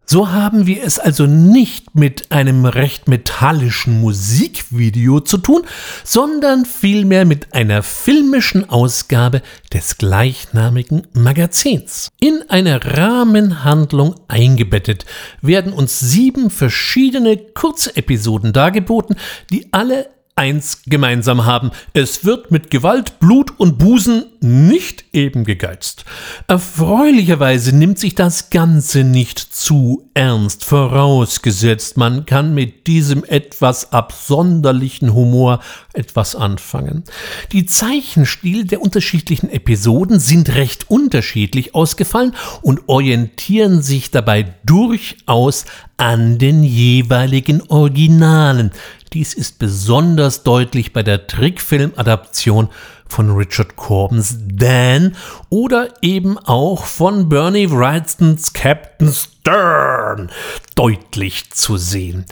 [0.09, 5.63] So haben wir es also nicht mit einem recht metallischen Musikvideo zu tun,
[6.05, 9.41] sondern vielmehr mit einer filmischen Ausgabe
[9.73, 12.07] des gleichnamigen Magazins.
[12.21, 15.05] In eine Rahmenhandlung eingebettet
[15.41, 19.17] werden uns sieben verschiedene Kurzepisoden dargeboten,
[19.51, 21.71] die alle eins gemeinsam haben.
[21.93, 26.05] Es wird mit Gewalt, Blut und Busen nicht eben gegeizt.
[26.47, 35.13] Erfreulicherweise nimmt sich das Ganze nicht zu ernst, vorausgesetzt man kann mit diesem etwas absonderlichen
[35.13, 35.59] Humor
[35.93, 37.03] etwas anfangen.
[37.51, 45.65] Die Zeichenstil der unterschiedlichen Episoden sind recht unterschiedlich ausgefallen und orientieren sich dabei durchaus
[45.97, 48.71] an den jeweiligen Originalen,
[49.13, 52.69] Dies ist besonders deutlich bei der Trickfilmadaption
[53.07, 55.15] von Richard Corbens Dan
[55.49, 60.29] oder eben auch von Bernie Wrightons Captain Stern
[60.75, 62.25] deutlich zu sehen.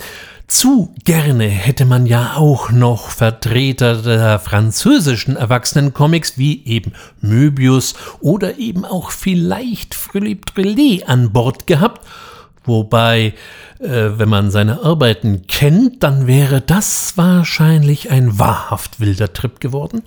[0.48, 8.60] Zu gerne hätte man ja auch noch Vertreter der französischen Erwachsenencomics wie eben Möbius oder
[8.60, 12.06] eben auch vielleicht Philippe Trellet an Bord gehabt,
[12.64, 13.34] wobei,
[13.80, 20.04] äh, wenn man seine Arbeiten kennt, dann wäre das wahrscheinlich ein wahrhaft wilder Trip geworden.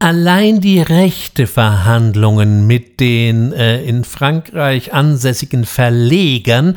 [0.00, 6.76] Allein die Rechteverhandlungen mit den äh, in Frankreich ansässigen Verlegern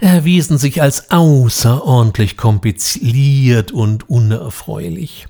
[0.00, 5.26] erwiesen sich als außerordentlich kompliziert und unerfreulich.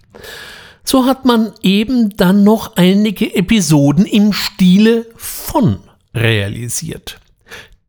[0.85, 5.81] So hat man eben dann noch einige Episoden im Stile von
[6.15, 7.21] realisiert.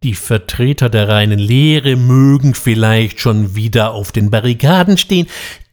[0.04, 5.28] Die Vertreter der reinen Lehre mögen vielleicht schon wieder auf den Barrikaden stehen.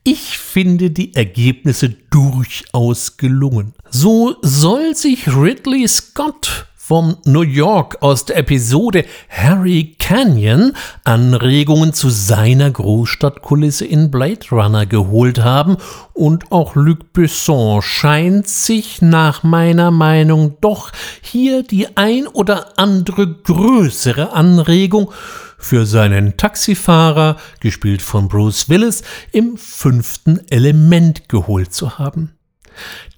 [0.05, 3.73] Ich finde die Ergebnisse durchaus gelungen.
[3.89, 10.73] So soll sich Ridley Scott vom New York aus der Episode Harry Canyon
[11.05, 15.77] Anregungen zu seiner Großstadtkulisse in Blade Runner geholt haben
[16.15, 23.35] und auch Luc Besson scheint sich nach meiner Meinung doch hier die ein oder andere
[23.35, 25.13] größere Anregung
[25.59, 32.38] für seinen Taxifahrer, gespielt von Bruce Willis, im fünften Element geholt zu haben.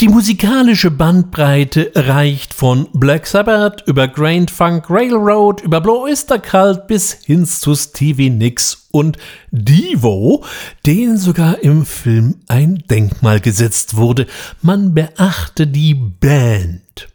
[0.00, 6.86] Die musikalische Bandbreite reicht von Black Sabbath über Grand Funk Railroad über Blue Oyster Cult
[6.86, 9.18] bis hin zu Stevie Nicks und
[9.50, 10.44] Devo,
[10.86, 14.26] denen sogar im Film ein Denkmal gesetzt wurde.
[14.62, 17.08] Man beachte die Band.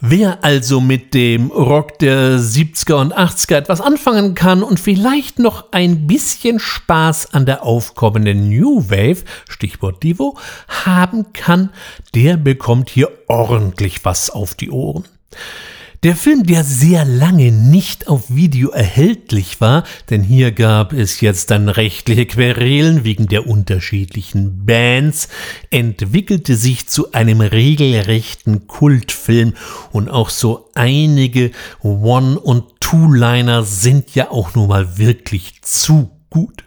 [0.00, 5.72] Wer also mit dem Rock der 70er und 80er etwas anfangen kann und vielleicht noch
[5.72, 10.38] ein bisschen Spaß an der aufkommenden New Wave, Stichwort Divo,
[10.84, 11.70] haben kann,
[12.14, 15.04] der bekommt hier ordentlich was auf die Ohren.
[16.04, 21.50] Der Film, der sehr lange nicht auf Video erhältlich war, denn hier gab es jetzt
[21.50, 25.28] dann rechtliche Querelen wegen der unterschiedlichen Bands,
[25.70, 29.54] entwickelte sich zu einem regelrechten Kultfilm
[29.92, 36.64] und auch so einige One- und Two-Liner sind ja auch nun mal wirklich zu gut.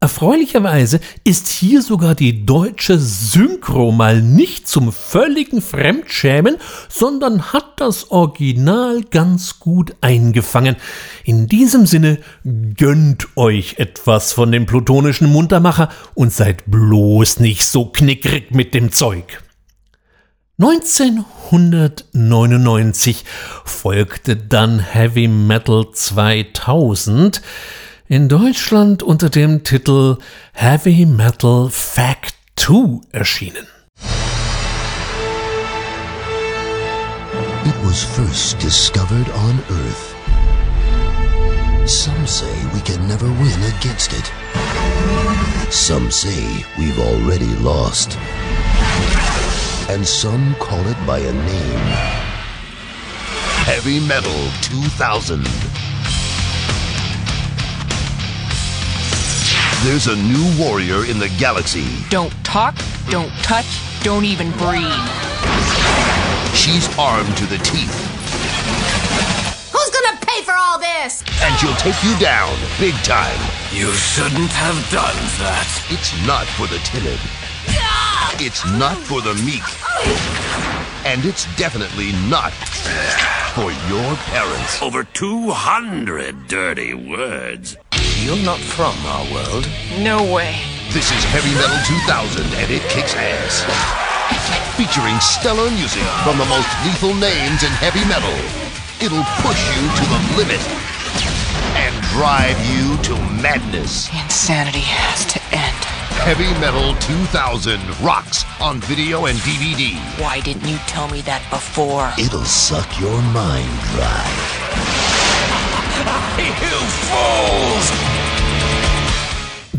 [0.00, 6.56] Erfreulicherweise ist hier sogar die deutsche Synchro mal nicht zum völligen Fremdschämen,
[6.88, 10.76] sondern hat das Original ganz gut eingefangen.
[11.24, 12.18] In diesem Sinne
[12.76, 18.92] gönnt euch etwas von dem plutonischen Muntermacher und seid bloß nicht so knickrig mit dem
[18.92, 19.42] Zeug.
[20.60, 23.24] 1999
[23.64, 27.42] folgte dann Heavy Metal 2000,
[28.08, 30.18] in Deutschland unter dem Titel
[30.54, 33.66] Heavy Metal Fact 2 erschienen.
[37.64, 40.14] It was first discovered on Earth.
[41.86, 44.32] Some say we can never win against it.
[45.70, 48.16] Some say we've already lost.
[49.90, 51.84] And some call it by a name.
[53.66, 55.87] Heavy Metal 2000.
[59.84, 61.86] There's a new warrior in the galaxy.
[62.10, 62.74] Don't talk,
[63.10, 65.06] don't touch, don't even breathe.
[66.52, 67.94] She's armed to the teeth.
[69.70, 71.22] Who's gonna pay for all this?
[71.42, 73.38] And she'll take you down, big time.
[73.72, 75.70] You shouldn't have done that.
[75.90, 77.20] It's not for the timid.
[78.44, 79.62] It's not for the meek.
[81.06, 82.52] And it's definitely not
[83.54, 84.82] for your parents.
[84.82, 87.76] Over 200 dirty words.
[88.18, 89.68] You're not from our world.
[90.00, 90.58] No way.
[90.90, 93.62] This is Heavy Metal 2000 and it kicks ass.
[94.76, 98.34] Featuring stellar music from the most lethal names in heavy metal.
[98.98, 100.62] It'll push you to the limit
[101.78, 104.10] and drive you to madness.
[104.10, 105.84] Insanity has to end.
[106.26, 109.94] Heavy Metal 2000 rocks on video and DVD.
[110.20, 112.12] Why didn't you tell me that before?
[112.18, 114.68] It'll suck your mind dry.
[116.38, 117.57] you fools!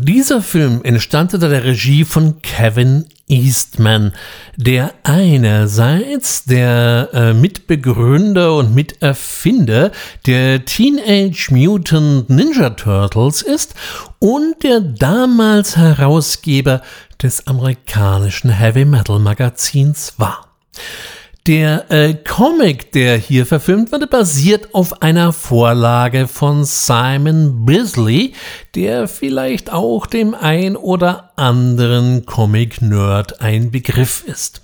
[0.02, 4.12] Dieser Film entstand unter der Regie von Kevin Eastman,
[4.56, 9.92] der einerseits der äh, Mitbegründer und Miterfinder
[10.24, 13.74] der Teenage Mutant Ninja Turtles ist
[14.20, 16.80] und der damals Herausgeber
[17.22, 20.46] des amerikanischen Heavy Metal Magazins war.
[21.46, 28.34] Der äh, Comic, der hier verfilmt wurde, basiert auf einer Vorlage von Simon Bisley,
[28.74, 34.60] der vielleicht auch dem ein oder anderen Comic-Nerd ein Begriff ist.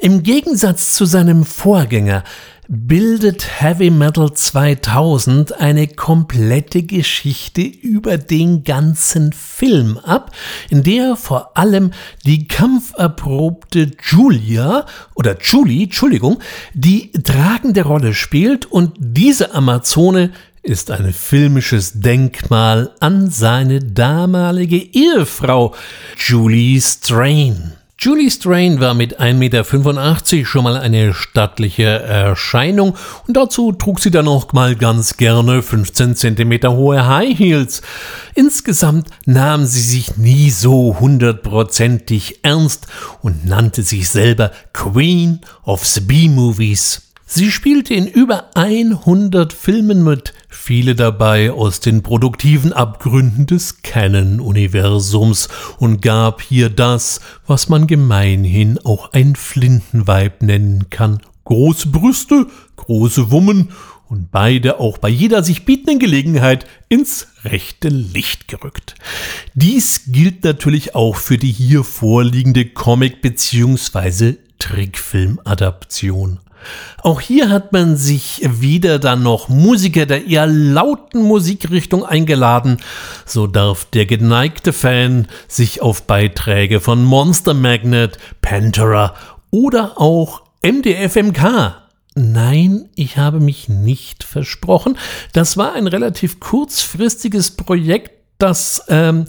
[0.00, 2.24] Im Gegensatz zu seinem Vorgänger
[2.74, 10.34] bildet Heavy Metal 2000 eine komplette Geschichte über den ganzen Film ab,
[10.70, 11.90] in der vor allem
[12.24, 16.38] die kampferprobte Julia oder Julie, Entschuldigung,
[16.72, 20.30] die tragende Rolle spielt und diese Amazone
[20.62, 25.74] ist ein filmisches Denkmal an seine damalige Ehefrau
[26.16, 27.74] Julie Strain.
[28.04, 32.96] Julie Strain war mit 1,85 Meter schon mal eine stattliche Erscheinung
[33.28, 37.80] und dazu trug sie dann auch mal ganz gerne 15 Zentimeter hohe High Heels.
[38.34, 42.88] Insgesamt nahm sie sich nie so hundertprozentig ernst
[43.20, 47.12] und nannte sich selber Queen of the B-Movies.
[47.24, 55.48] Sie spielte in über 100 Filmen mit, viele dabei aus den produktiven Abgründen des Canon-Universums
[55.78, 61.20] und gab hier das, was man gemeinhin auch ein Flintenweib nennen kann.
[61.44, 62.46] Große Brüste,
[62.76, 63.70] große Wummen
[64.08, 68.94] und beide auch bei jeder sich bietenden Gelegenheit ins rechte Licht gerückt.
[69.54, 74.34] Dies gilt natürlich auch für die hier vorliegende Comic- bzw.
[74.58, 76.40] Trickfilm-Adaption.
[77.02, 82.78] Auch hier hat man sich wieder dann noch Musiker der eher lauten Musikrichtung eingeladen.
[83.26, 89.14] So darf der geneigte Fan sich auf Beiträge von Monster Magnet, Pantera
[89.50, 91.82] oder auch MDFMK
[92.14, 94.98] Nein, ich habe mich nicht versprochen.
[95.32, 99.24] Das war ein relativ kurzfristiges Projekt, das ähm,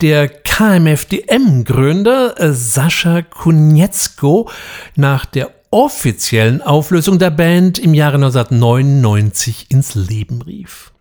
[0.00, 4.48] der KMFDM-Gründer äh, Sascha Kunietzko
[4.96, 10.92] nach der offiziellen Auflösung der Band im Jahre 1999 ins Leben rief.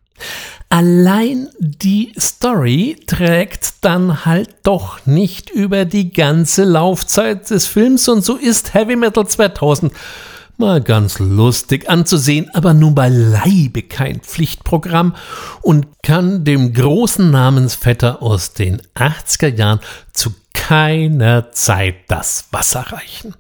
[0.70, 8.24] Allein die Story trägt dann halt doch nicht über die ganze Laufzeit des Films und
[8.24, 9.92] so ist Heavy Metal 2000
[10.58, 15.16] mal ganz lustig anzusehen, aber nun beileibe kein Pflichtprogramm
[15.62, 19.80] und kann dem großen Namensvetter aus den 80er Jahren
[20.14, 23.36] zu keiner Zeit das Wasser reichen.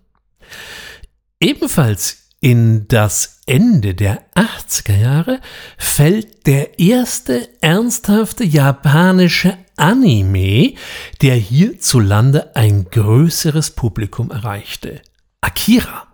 [1.44, 5.42] Ebenfalls in das Ende der 80er Jahre
[5.76, 10.76] fällt der erste ernsthafte japanische Anime,
[11.24, 15.02] der hierzulande ein größeres Publikum erreichte.
[15.42, 16.12] Akira.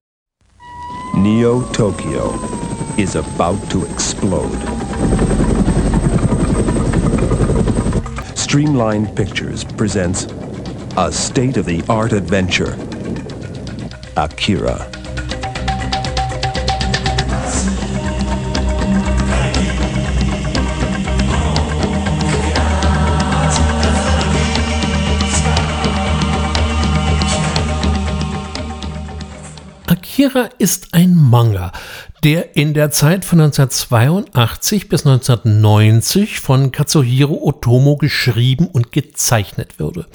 [1.13, 2.34] Neo Tokyo
[2.95, 4.57] is about to explode.
[8.38, 10.28] Streamlined Pictures presents
[10.95, 12.78] a state of the art adventure
[14.15, 14.88] Akira.
[30.18, 31.72] Akira ist ein Manga,
[32.24, 40.07] der in der Zeit von 1982 bis 1990 von Katsuhiro Otomo geschrieben und gezeichnet wurde.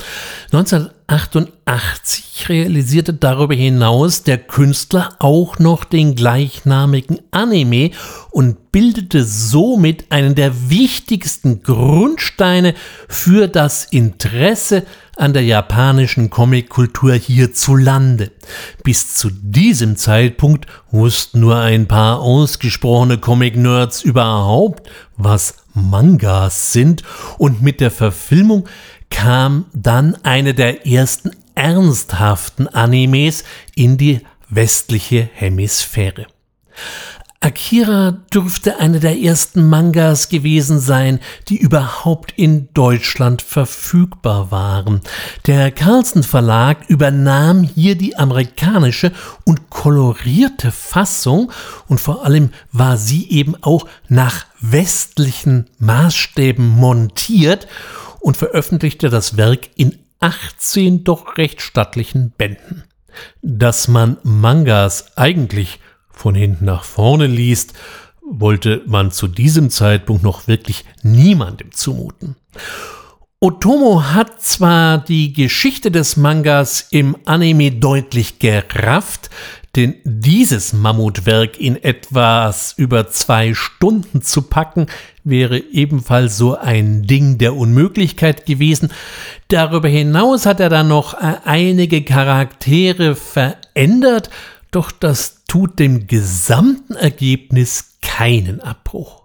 [1.12, 7.90] 1988 realisierte darüber hinaus der Künstler auch noch den gleichnamigen Anime
[8.30, 12.72] und bildete somit einen der wichtigsten Grundsteine
[13.08, 14.84] für das Interesse
[15.16, 18.30] an der japanischen Comickultur hierzulande.
[18.82, 24.88] Bis zu diesem Zeitpunkt wussten nur ein paar ausgesprochene Comic-Nerds überhaupt,
[25.18, 27.02] was Mangas sind,
[27.36, 28.66] und mit der Verfilmung
[29.12, 33.44] kam dann eine der ersten ernsthaften Animes
[33.76, 36.26] in die westliche Hemisphäre.
[37.40, 45.00] Akira dürfte eine der ersten Mangas gewesen sein, die überhaupt in Deutschland verfügbar waren.
[45.46, 49.10] Der Carlsen Verlag übernahm hier die amerikanische
[49.44, 51.50] und kolorierte Fassung
[51.88, 57.66] und vor allem war sie eben auch nach westlichen Maßstäben montiert
[58.22, 62.84] und veröffentlichte das Werk in 18 doch recht stattlichen Bänden.
[63.42, 67.74] Dass man Mangas eigentlich von hinten nach vorne liest,
[68.24, 72.36] wollte man zu diesem Zeitpunkt noch wirklich niemandem zumuten.
[73.40, 79.30] Otomo hat zwar die Geschichte des Mangas im Anime deutlich gerafft,
[79.74, 84.86] denn dieses Mammutwerk in etwas über zwei Stunden zu packen,
[85.24, 88.92] wäre ebenfalls so ein Ding der Unmöglichkeit gewesen.
[89.48, 94.30] Darüber hinaus hat er dann noch äh, einige Charaktere verändert,
[94.72, 99.22] Doch das tut dem gesamten Ergebnis keinen Abbruch.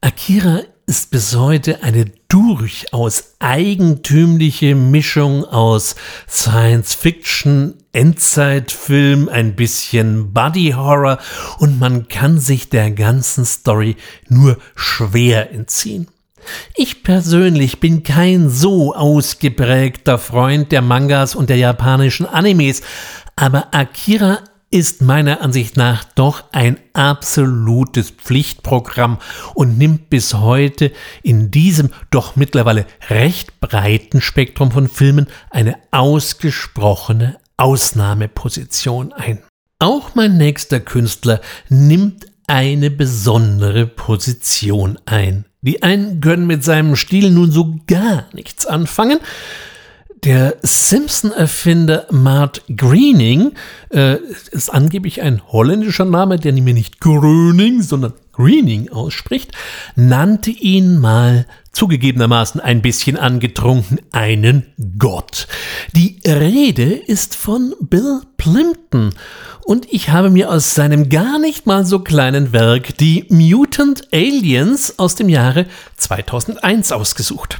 [0.00, 0.60] Akira
[0.92, 5.96] ist bis heute eine durchaus eigentümliche Mischung aus
[6.28, 11.16] Science Fiction, Endzeitfilm, ein bisschen Buddy Horror
[11.60, 13.96] und man kann sich der ganzen Story
[14.28, 16.08] nur schwer entziehen.
[16.76, 22.82] Ich persönlich bin kein so ausgeprägter Freund der Mangas und der japanischen Animes,
[23.34, 24.40] aber Akira
[24.72, 29.18] ist meiner Ansicht nach doch ein absolutes Pflichtprogramm
[29.54, 30.92] und nimmt bis heute
[31.22, 39.42] in diesem doch mittlerweile recht breiten Spektrum von Filmen eine ausgesprochene Ausnahmeposition ein.
[39.78, 45.44] Auch mein nächster Künstler nimmt eine besondere Position ein.
[45.60, 49.20] Die einen können mit seinem Stil nun so gar nichts anfangen,
[50.24, 53.52] der Simpson-Erfinder Mart Greening
[53.90, 54.18] äh,
[54.52, 59.52] ist angeblich ein holländischer Name, der mir nicht Gröning, sondern Greening ausspricht,
[59.96, 64.66] nannte ihn mal zugegebenermaßen ein bisschen angetrunken einen
[64.98, 65.48] Gott.
[65.96, 69.14] Die Rede ist von Bill Plimpton
[69.64, 74.98] und ich habe mir aus seinem gar nicht mal so kleinen Werk die Mutant Aliens
[74.98, 75.66] aus dem Jahre
[75.96, 77.58] 2001 ausgesucht.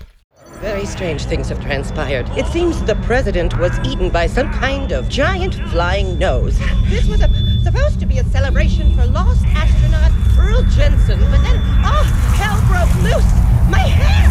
[0.62, 2.28] Very strange things have transpired.
[2.38, 6.56] It seems the president was eaten by some kind of giant flying nose.
[6.86, 7.26] This was a,
[7.64, 12.06] supposed to be a celebration for lost astronaut Earl Jensen, but then, oh,
[12.38, 13.26] hell broke loose!
[13.74, 14.30] My hair!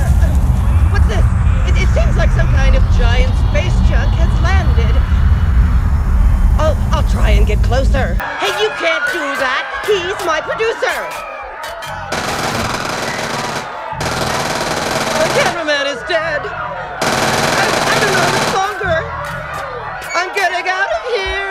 [0.95, 1.27] What's this?
[1.67, 4.95] It, it seems like some kind of giant space junk has landed.
[6.63, 8.15] I'll, I'll try and get closer.
[8.39, 9.83] Hey, you can't do that!
[9.83, 11.30] He's my producer!
[15.71, 16.41] Cameraman is dead.
[16.43, 18.97] I, I don't know longer.
[20.13, 21.50] I'm getting out of here.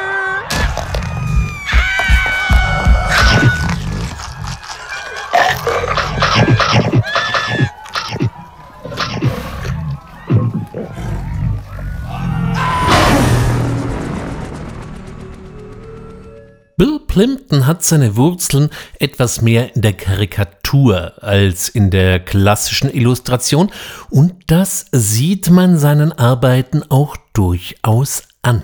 [16.80, 23.70] Bill Plimpton hat seine Wurzeln etwas mehr in der Karikatur als in der klassischen Illustration
[24.08, 28.62] und das sieht man seinen Arbeiten auch durchaus an.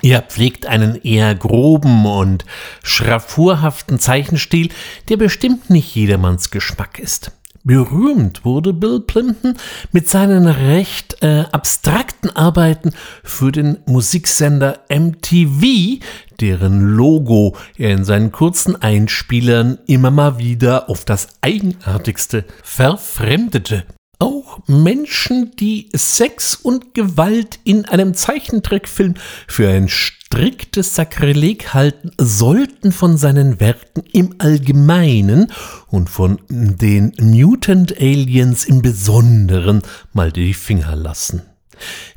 [0.00, 2.44] Er pflegt einen eher groben und
[2.84, 4.68] schraffurhaften Zeichenstil,
[5.08, 7.32] der bestimmt nicht jedermanns Geschmack ist.
[7.66, 9.56] Berühmt wurde Bill Plimpton
[9.90, 12.90] mit seinen recht äh, abstrakten Arbeiten
[13.22, 16.04] für den Musiksender MTV,
[16.40, 23.84] deren Logo er in seinen kurzen Einspielern immer mal wieder auf das Eigenartigste verfremdete.
[24.18, 29.14] Auch Menschen, die Sex und Gewalt in einem Zeichentrickfilm
[29.48, 35.52] für ein striktes Sakrileg halten, sollten von seinen Werken im Allgemeinen
[35.88, 41.42] und von den Mutant Aliens im Besonderen mal die Finger lassen.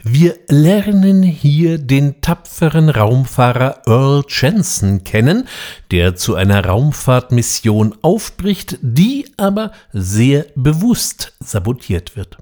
[0.04, 5.48] Wir lernen hier den tapferen Raumfahrer Earl Jensen kennen,
[5.92, 12.38] der zu einer Raumfahrtmission aufbricht, die aber sehr bewusst sabotiert wird.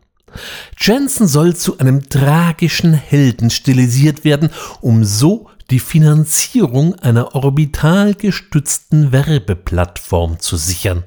[0.79, 4.49] Jensen soll zu einem tragischen Helden stilisiert werden,
[4.81, 11.03] um so die Finanzierung einer orbital gestützten Werbeplattform zu sichern.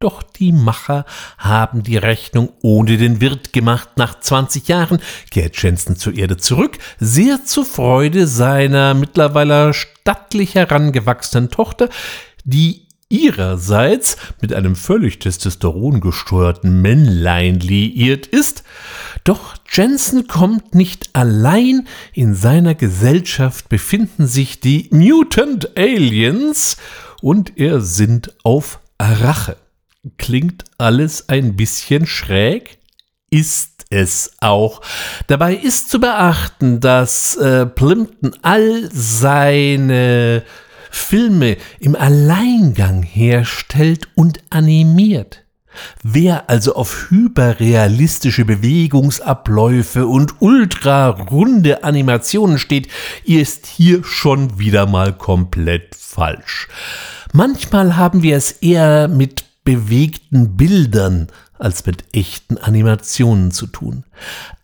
[0.00, 1.04] Doch die Macher
[1.38, 3.96] haben die Rechnung ohne den Wirt gemacht.
[3.96, 5.00] Nach 20 Jahren
[5.32, 11.88] kehrt Jensen zur Erde zurück, sehr zur Freude seiner mittlerweile stattlich herangewachsenen Tochter,
[12.44, 18.62] die ihrerseits mit einem völlig testosterongesteuerten Männlein liiert ist.
[19.24, 21.88] Doch Jensen kommt nicht allein.
[22.12, 26.76] In seiner Gesellschaft befinden sich die Mutant Aliens
[27.20, 29.56] und er sinnt auf Rache.
[30.16, 32.78] Klingt alles ein bisschen schräg?
[33.30, 34.80] Ist es auch.
[35.26, 40.42] Dabei ist zu beachten, dass äh, Plimpton all seine
[40.90, 45.44] Filme im Alleingang herstellt und animiert.
[46.02, 52.88] Wer also auf hyperrealistische Bewegungsabläufe und ultrarunde Animationen steht,
[53.24, 56.68] ist hier schon wieder mal komplett falsch.
[57.32, 64.04] Manchmal haben wir es eher mit bewegten Bildern als mit echten Animationen zu tun.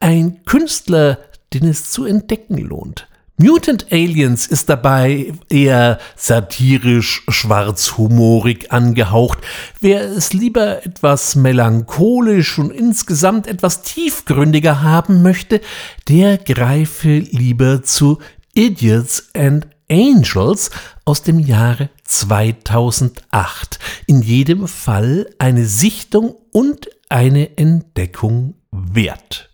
[0.01, 1.19] Ein Künstler,
[1.53, 3.07] den es zu entdecken lohnt.
[3.37, 9.41] Mutant Aliens ist dabei eher satirisch, schwarzhumorig angehaucht.
[9.79, 15.61] Wer es lieber etwas melancholisch und insgesamt etwas tiefgründiger haben möchte,
[16.09, 18.21] der greife lieber zu
[18.55, 20.71] Idiots and Angels
[21.05, 23.79] aus dem Jahre 2008.
[24.07, 29.51] In jedem Fall eine Sichtung und eine Entdeckung wert.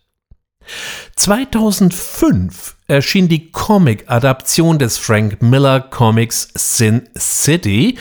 [1.17, 7.99] 2005 erschien die Comic-Adaption des Frank Miller Comics Sin City,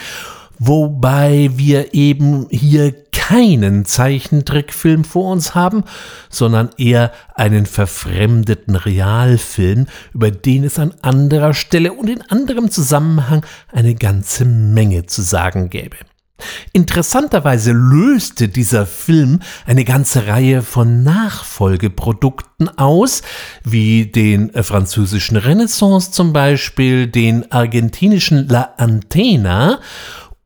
[0.60, 5.84] wobei wir eben hier keinen Zeichentrickfilm vor uns haben,
[6.28, 13.44] sondern eher einen verfremdeten Realfilm, über den es an anderer Stelle und in anderem Zusammenhang
[13.72, 15.96] eine ganze Menge zu sagen gäbe.
[16.72, 23.22] Interessanterweise löste dieser Film eine ganze Reihe von Nachfolgeprodukten aus,
[23.64, 29.80] wie den französischen Renaissance zum Beispiel, den argentinischen La Antena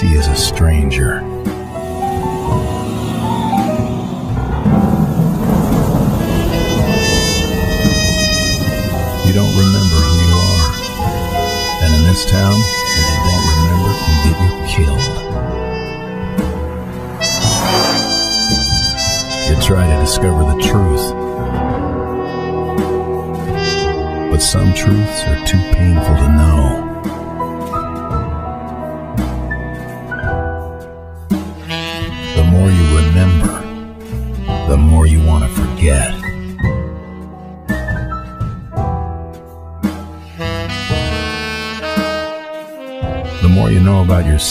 [0.00, 1.20] see is a stranger.
[9.26, 10.72] You don't remember who you are.
[11.82, 15.08] And in this town, if you don't remember can get you killed.
[19.48, 21.06] You try to discover the truth.
[24.30, 26.89] But some truths are too painful to know.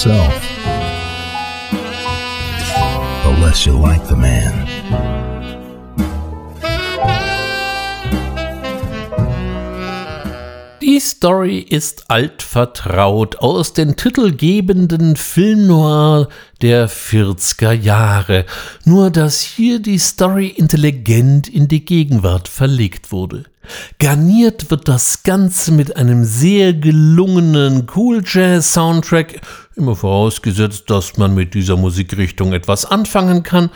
[0.06, 0.34] Yourself,
[3.24, 4.54] the less you like the man.
[10.82, 16.30] Die Story ist altvertraut aus den titelgebenden Film Noir
[16.62, 18.45] der 40er Jahre,
[18.86, 23.43] nur dass hier die Story intelligent in die Gegenwart verlegt wurde.
[24.00, 29.41] Garniert wird das Ganze mit einem sehr gelungenen Cool Jazz Soundtrack,
[29.80, 33.71] immer vorausgesetzt, dass man mit dieser Musikrichtung etwas anfangen kann,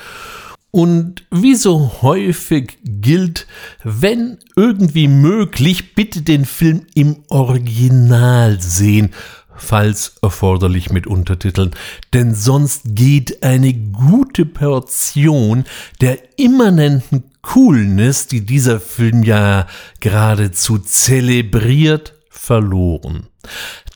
[0.76, 3.46] und wie so häufig gilt,
[3.84, 9.12] wenn irgendwie möglich, bitte den Film im Original sehen,
[9.56, 11.76] falls erforderlich mit Untertiteln,
[12.14, 15.66] denn sonst geht eine gute Portion
[16.02, 19.68] der immanenten Coolness, die dieser Film ja
[20.00, 22.13] geradezu zelebriert,
[22.44, 23.28] verloren.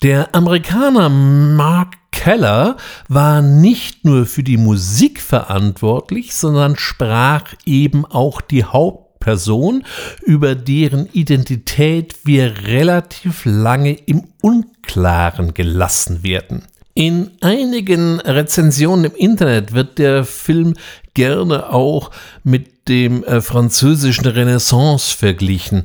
[0.03, 2.77] Der Amerikaner Mark Keller
[3.09, 9.83] war nicht nur für die Musik verantwortlich, sondern sprach eben auch die Hauptperson,
[10.23, 16.63] über deren Identität wir relativ lange im Unklaren gelassen werden.
[16.93, 20.73] In einigen Rezensionen im Internet wird der Film
[21.13, 22.11] gerne auch
[22.43, 25.83] mit dem äh, französischen Renaissance verglichen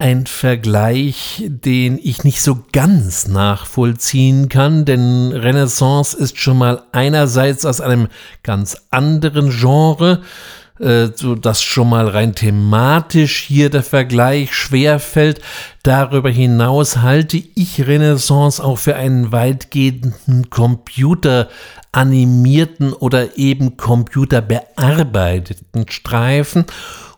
[0.00, 7.66] ein Vergleich, den ich nicht so ganz nachvollziehen kann, denn Renaissance ist schon mal einerseits
[7.66, 8.08] aus einem
[8.42, 10.22] ganz anderen Genre,
[10.78, 15.42] äh, so dass schon mal rein thematisch hier der Vergleich schwer fällt.
[15.82, 21.50] Darüber hinaus halte ich Renaissance auch für einen weitgehenden Computer
[21.92, 26.64] animierten oder eben computerbearbeiteten Streifen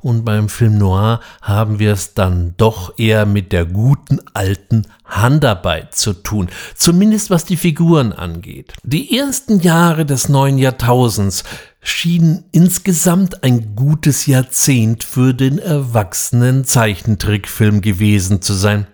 [0.02, 5.94] und beim Film Noir haben wir es dann doch eher mit der guten alten Handarbeit
[5.94, 8.72] zu tun, zumindest was die Figuren angeht.
[8.82, 11.44] Die ersten Jahre des neuen Jahrtausends
[11.82, 18.86] schienen insgesamt ein gutes Jahrzehnt für den erwachsenen Zeichentrickfilm gewesen zu sein.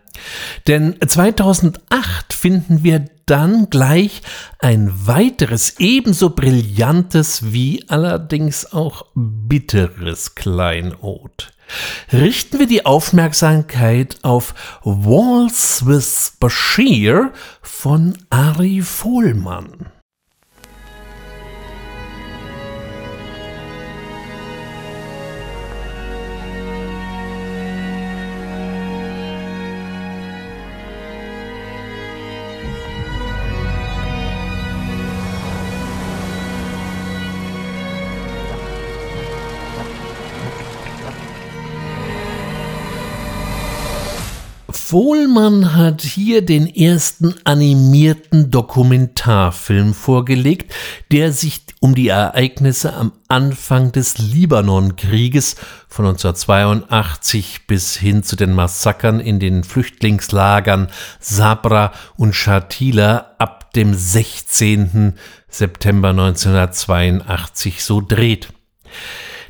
[0.67, 4.23] Denn 2008 finden wir dann gleich
[4.59, 11.53] ein weiteres ebenso brillantes wie allerdings auch bitteres Kleinod.
[12.13, 14.55] Richten wir die Aufmerksamkeit auf
[14.85, 19.91] Waltz with Bashir von Ari Vohlmann.
[44.91, 50.73] Vohlmann hat hier den ersten animierten Dokumentarfilm vorgelegt,
[51.13, 55.57] der sich um die Ereignisse am Anfang des Libanonkrieges
[55.89, 60.89] von 1982 bis hin zu den Massakern in den Flüchtlingslagern
[61.21, 65.13] Sabra und Shatila ab dem 16.
[65.51, 68.49] September 1982 so dreht.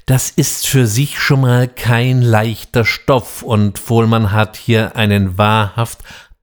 [0.09, 5.99] Das ist für sich schon mal kein leichter Stoff und Vohlmann hat hier einen wahrhaft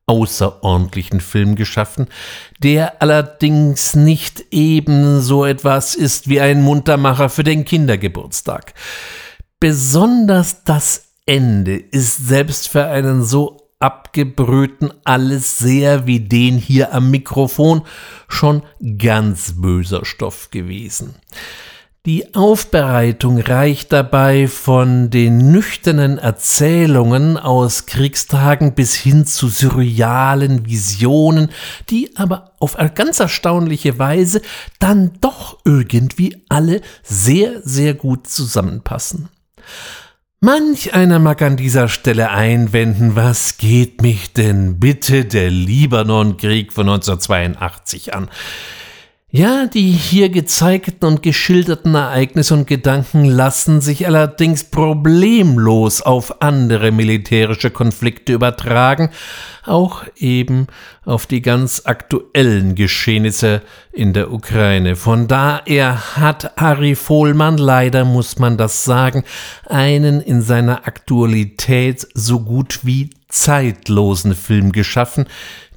[0.06, 2.06] außerordentlichen Film geschaffen,
[2.60, 8.76] der allerdings nicht eben so etwas ist wie ein Muntermacher für den Kindergeburtstag.
[9.60, 17.10] Besonders das Ende ist selbst für einen so abgebrühten alles sehr wie den hier am
[17.10, 17.82] Mikrofon
[18.28, 18.62] schon
[19.00, 21.16] ganz böser Stoff gewesen.
[22.06, 31.50] Die Aufbereitung reicht dabei von den nüchternen Erzählungen aus Kriegstagen bis hin zu surrealen Visionen,
[31.90, 34.44] die aber auf ganz erstaunliche Weise
[34.78, 39.30] dann doch irgendwie alle sehr, sehr gut zusammenpassen.
[40.40, 46.88] Manch einer mag an dieser Stelle einwenden, was geht mich denn bitte der Libanonkrieg von
[46.88, 48.30] 1982 an?
[49.38, 56.94] Ja, die hier gezeigten und geschilderten Ereignisse und Gedanken lassen sich allerdings problemlos auf andere
[56.94, 59.10] militärische Konflikte übertragen,
[59.66, 60.68] auch eben
[61.04, 63.62] auf die ganz aktuellen Geschehnisse
[63.92, 64.96] in der Ukraine.
[64.96, 69.26] Von daher hat Harry Vohlmann, leider muss man das sagen,
[69.66, 75.26] einen in seiner Aktualität so gut wie zeitlosen Film geschaffen,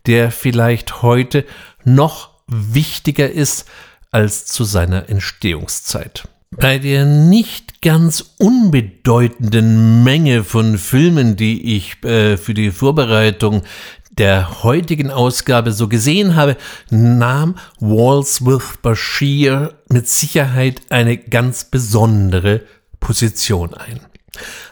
[0.06, 1.44] der vielleicht heute
[1.84, 3.66] noch wichtiger ist
[4.10, 6.28] als zu seiner Entstehungszeit.
[6.50, 13.62] Bei der nicht ganz unbedeutenden Menge von Filmen, die ich äh, für die Vorbereitung
[14.10, 16.56] der heutigen Ausgabe so gesehen habe,
[16.90, 22.62] nahm Walls with Bashir mit Sicherheit eine ganz besondere
[22.98, 24.00] Position ein.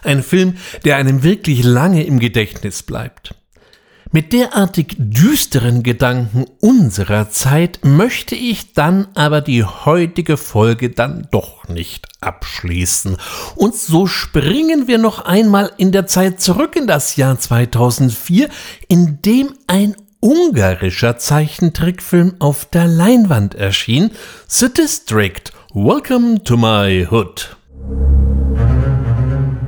[0.03, 3.35] Ein Film, der einem wirklich lange im Gedächtnis bleibt.
[4.11, 11.67] Mit derartig düsteren Gedanken unserer Zeit möchte ich dann aber die heutige Folge dann doch
[11.67, 13.17] nicht abschließen.
[13.55, 18.49] Und so springen wir noch einmal in der Zeit zurück in das Jahr 2004,
[18.87, 24.11] in dem ein ungarischer Zeichentrickfilm auf der Leinwand erschien,
[24.47, 25.51] The District.
[25.73, 27.55] Welcome to my hood.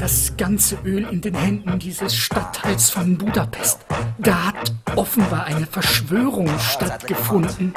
[0.09, 3.85] Das ganze Öl in den Händen dieses Stadtteils von Budapest.
[4.17, 7.75] Da hat offenbar eine Verschwörung stattgefunden.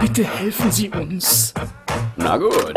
[0.00, 1.54] Bitte helfen Sie uns.
[2.16, 2.76] Na gut.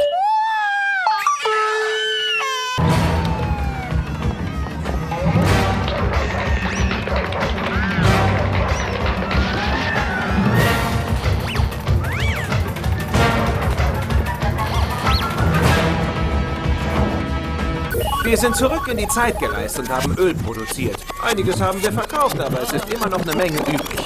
[18.29, 20.97] Wir sind zurück in die Zeit gereist und haben Öl produziert.
[21.23, 23.99] Einiges haben wir verkauft, aber es ist immer noch eine Menge übrig.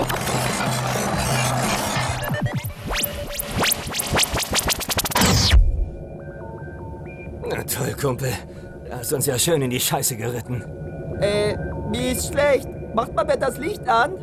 [7.49, 8.31] Na toll, Kumpel.
[8.85, 10.61] Du hast uns ja schön in die Scheiße geritten.
[11.19, 11.57] Äh,
[11.89, 12.69] mir ist schlecht.
[12.95, 14.13] Macht mal bitte das Licht an.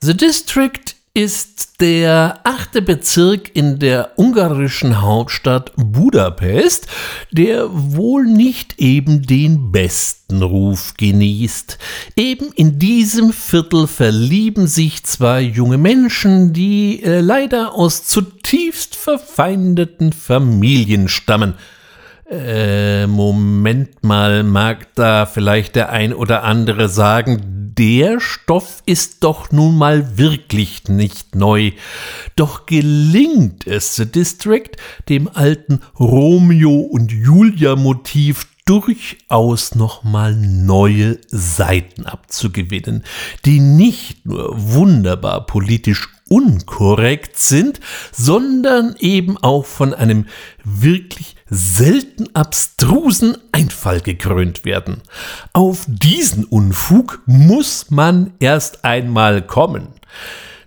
[0.00, 6.86] The District ist der achte Bezirk in der ungarischen Hauptstadt Budapest,
[7.32, 11.76] der wohl nicht eben den besten Ruf genießt.
[12.14, 20.12] Eben in diesem Viertel verlieben sich zwei junge Menschen, die äh, leider aus zutiefst verfeindeten
[20.12, 21.54] Familien stammen.
[22.30, 29.50] Äh, Moment mal, mag da vielleicht der ein oder andere sagen, der Stoff ist doch
[29.50, 31.70] nun mal wirklich nicht neu.
[32.36, 34.72] Doch gelingt es The District,
[35.08, 43.04] dem alten Romeo und Julia Motiv durchaus nochmal neue Seiten abzugewinnen,
[43.46, 47.80] die nicht nur wunderbar politisch unkorrekt sind,
[48.12, 50.26] sondern eben auch von einem
[50.64, 55.02] wirklich selten abstrusen Einfall gekrönt werden.
[55.52, 59.88] Auf diesen Unfug muss man erst einmal kommen.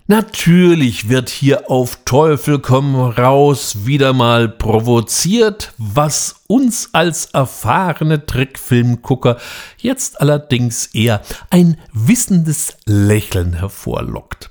[0.08, 9.38] Natürlich wird hier auf Teufel komm raus wieder mal provoziert, was uns als erfahrene Trickfilmgucker
[9.78, 14.50] jetzt allerdings eher ein wissendes Lächeln hervorlockt.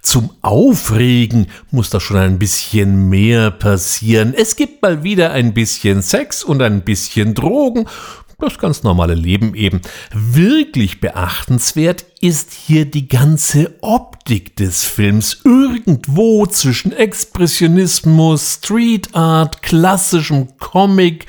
[0.00, 4.34] Zum Aufregen muss da schon ein bisschen mehr passieren.
[4.36, 7.86] Es gibt mal wieder ein bisschen Sex und ein bisschen Drogen.
[8.38, 9.80] das ganz normale Leben eben.
[10.12, 15.40] Wirklich beachtenswert ist hier die ganze Optik des Films.
[15.44, 21.26] Irgendwo zwischen Expressionismus, Street Art, klassischem Comic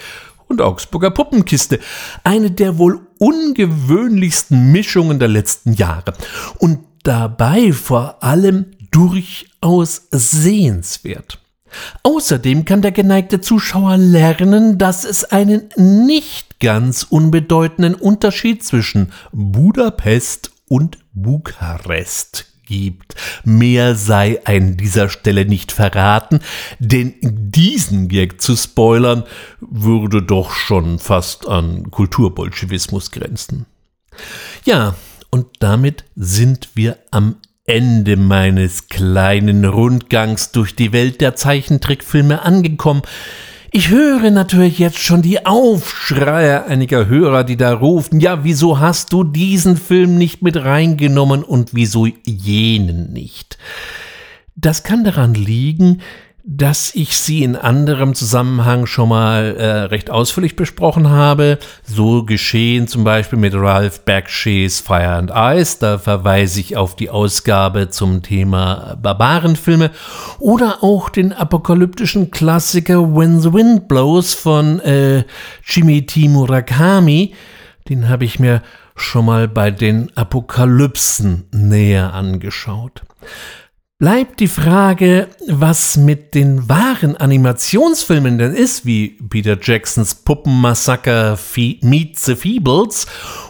[0.49, 1.79] und Augsburger Puppenkiste.
[2.23, 6.13] Eine der wohl ungewöhnlichsten Mischungen der letzten Jahre.
[6.57, 11.39] Und dabei vor allem durchaus sehenswert.
[12.03, 20.51] Außerdem kann der geneigte Zuschauer lernen, dass es einen nicht ganz unbedeutenden Unterschied zwischen Budapest
[20.67, 23.15] und Bukarest gibt.
[23.43, 26.39] Mehr sei an dieser Stelle nicht verraten,
[26.79, 29.23] denn diesen Gag zu spoilern
[29.59, 33.65] würde doch schon fast an Kulturbolschewismus grenzen.
[34.65, 34.95] Ja,
[35.31, 43.03] und damit sind wir am Ende meines kleinen Rundgangs durch die Welt der Zeichentrickfilme angekommen.
[43.71, 49.13] Ich höre natürlich jetzt schon die Aufschreie einiger Hörer, die da rufen, ja, wieso hast
[49.13, 53.59] du diesen Film nicht mit reingenommen und wieso jenen nicht?
[54.55, 56.01] Das kann daran liegen,
[56.43, 61.59] dass ich sie in anderem Zusammenhang schon mal äh, recht ausführlich besprochen habe.
[61.83, 65.77] So geschehen zum Beispiel mit Ralph Bakshi's Fire and Ice.
[65.79, 69.91] Da verweise ich auf die Ausgabe zum Thema Barbarenfilme.
[70.39, 75.25] Oder auch den apokalyptischen Klassiker When the Wind Blows von äh,
[75.65, 76.27] T.
[76.29, 77.33] Murakami.
[77.89, 78.61] Den habe ich mir
[78.95, 83.03] schon mal bei den Apokalypsen näher angeschaut
[83.99, 91.37] bleibt die Frage, was mit den wahren Animationsfilmen denn ist, wie Peter Jacksons Puppenmassaker
[91.81, 93.07] Meet the Feebles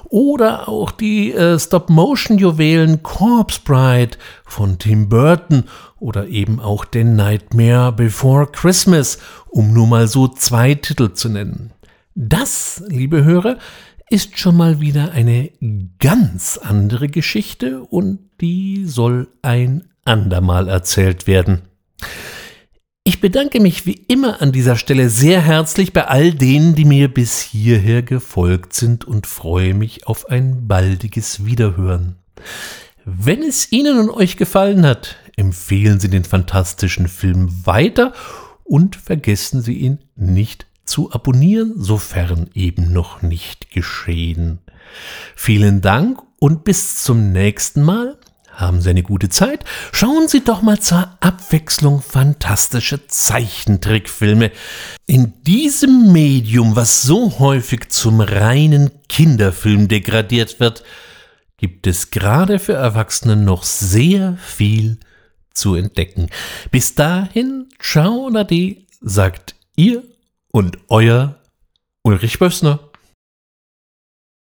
[0.10, 5.66] oder auch die äh, Stop-Motion-Juwelen Corpse Bride von Tim Burton
[6.00, 9.20] oder eben auch den Nightmare Before Christmas,
[9.50, 11.74] um nur mal so zwei Titel zu nennen.
[12.16, 13.60] Das, liebe Hörer,
[14.10, 15.52] ist schon mal wieder eine
[16.00, 21.62] ganz andere Geschichte und die soll ein andermal erzählt werden.
[23.06, 27.08] Ich bedanke mich wie immer an dieser Stelle sehr herzlich bei all denen, die mir
[27.08, 32.18] bis hierher gefolgt sind und freue mich auf ein baldiges Wiederhören.
[33.06, 38.14] Wenn es Ihnen und euch gefallen hat, empfehlen Sie den fantastischen Film weiter
[38.64, 44.60] und vergessen Sie ihn nicht zu abonnieren, sofern eben noch nicht geschehen.
[45.36, 48.19] Vielen Dank und bis zum nächsten Mal
[48.60, 49.64] haben Sie eine gute Zeit?
[49.92, 54.52] Schauen Sie doch mal zur Abwechslung fantastische Zeichentrickfilme.
[55.06, 60.84] In diesem Medium, was so häufig zum reinen Kinderfilm degradiert wird,
[61.58, 65.00] gibt es gerade für Erwachsene noch sehr viel
[65.54, 66.30] zu entdecken.
[66.72, 70.04] Bis dahin, ciao Nade, sagt ihr
[70.52, 71.36] und euer
[72.04, 72.89] Ulrich Bössner.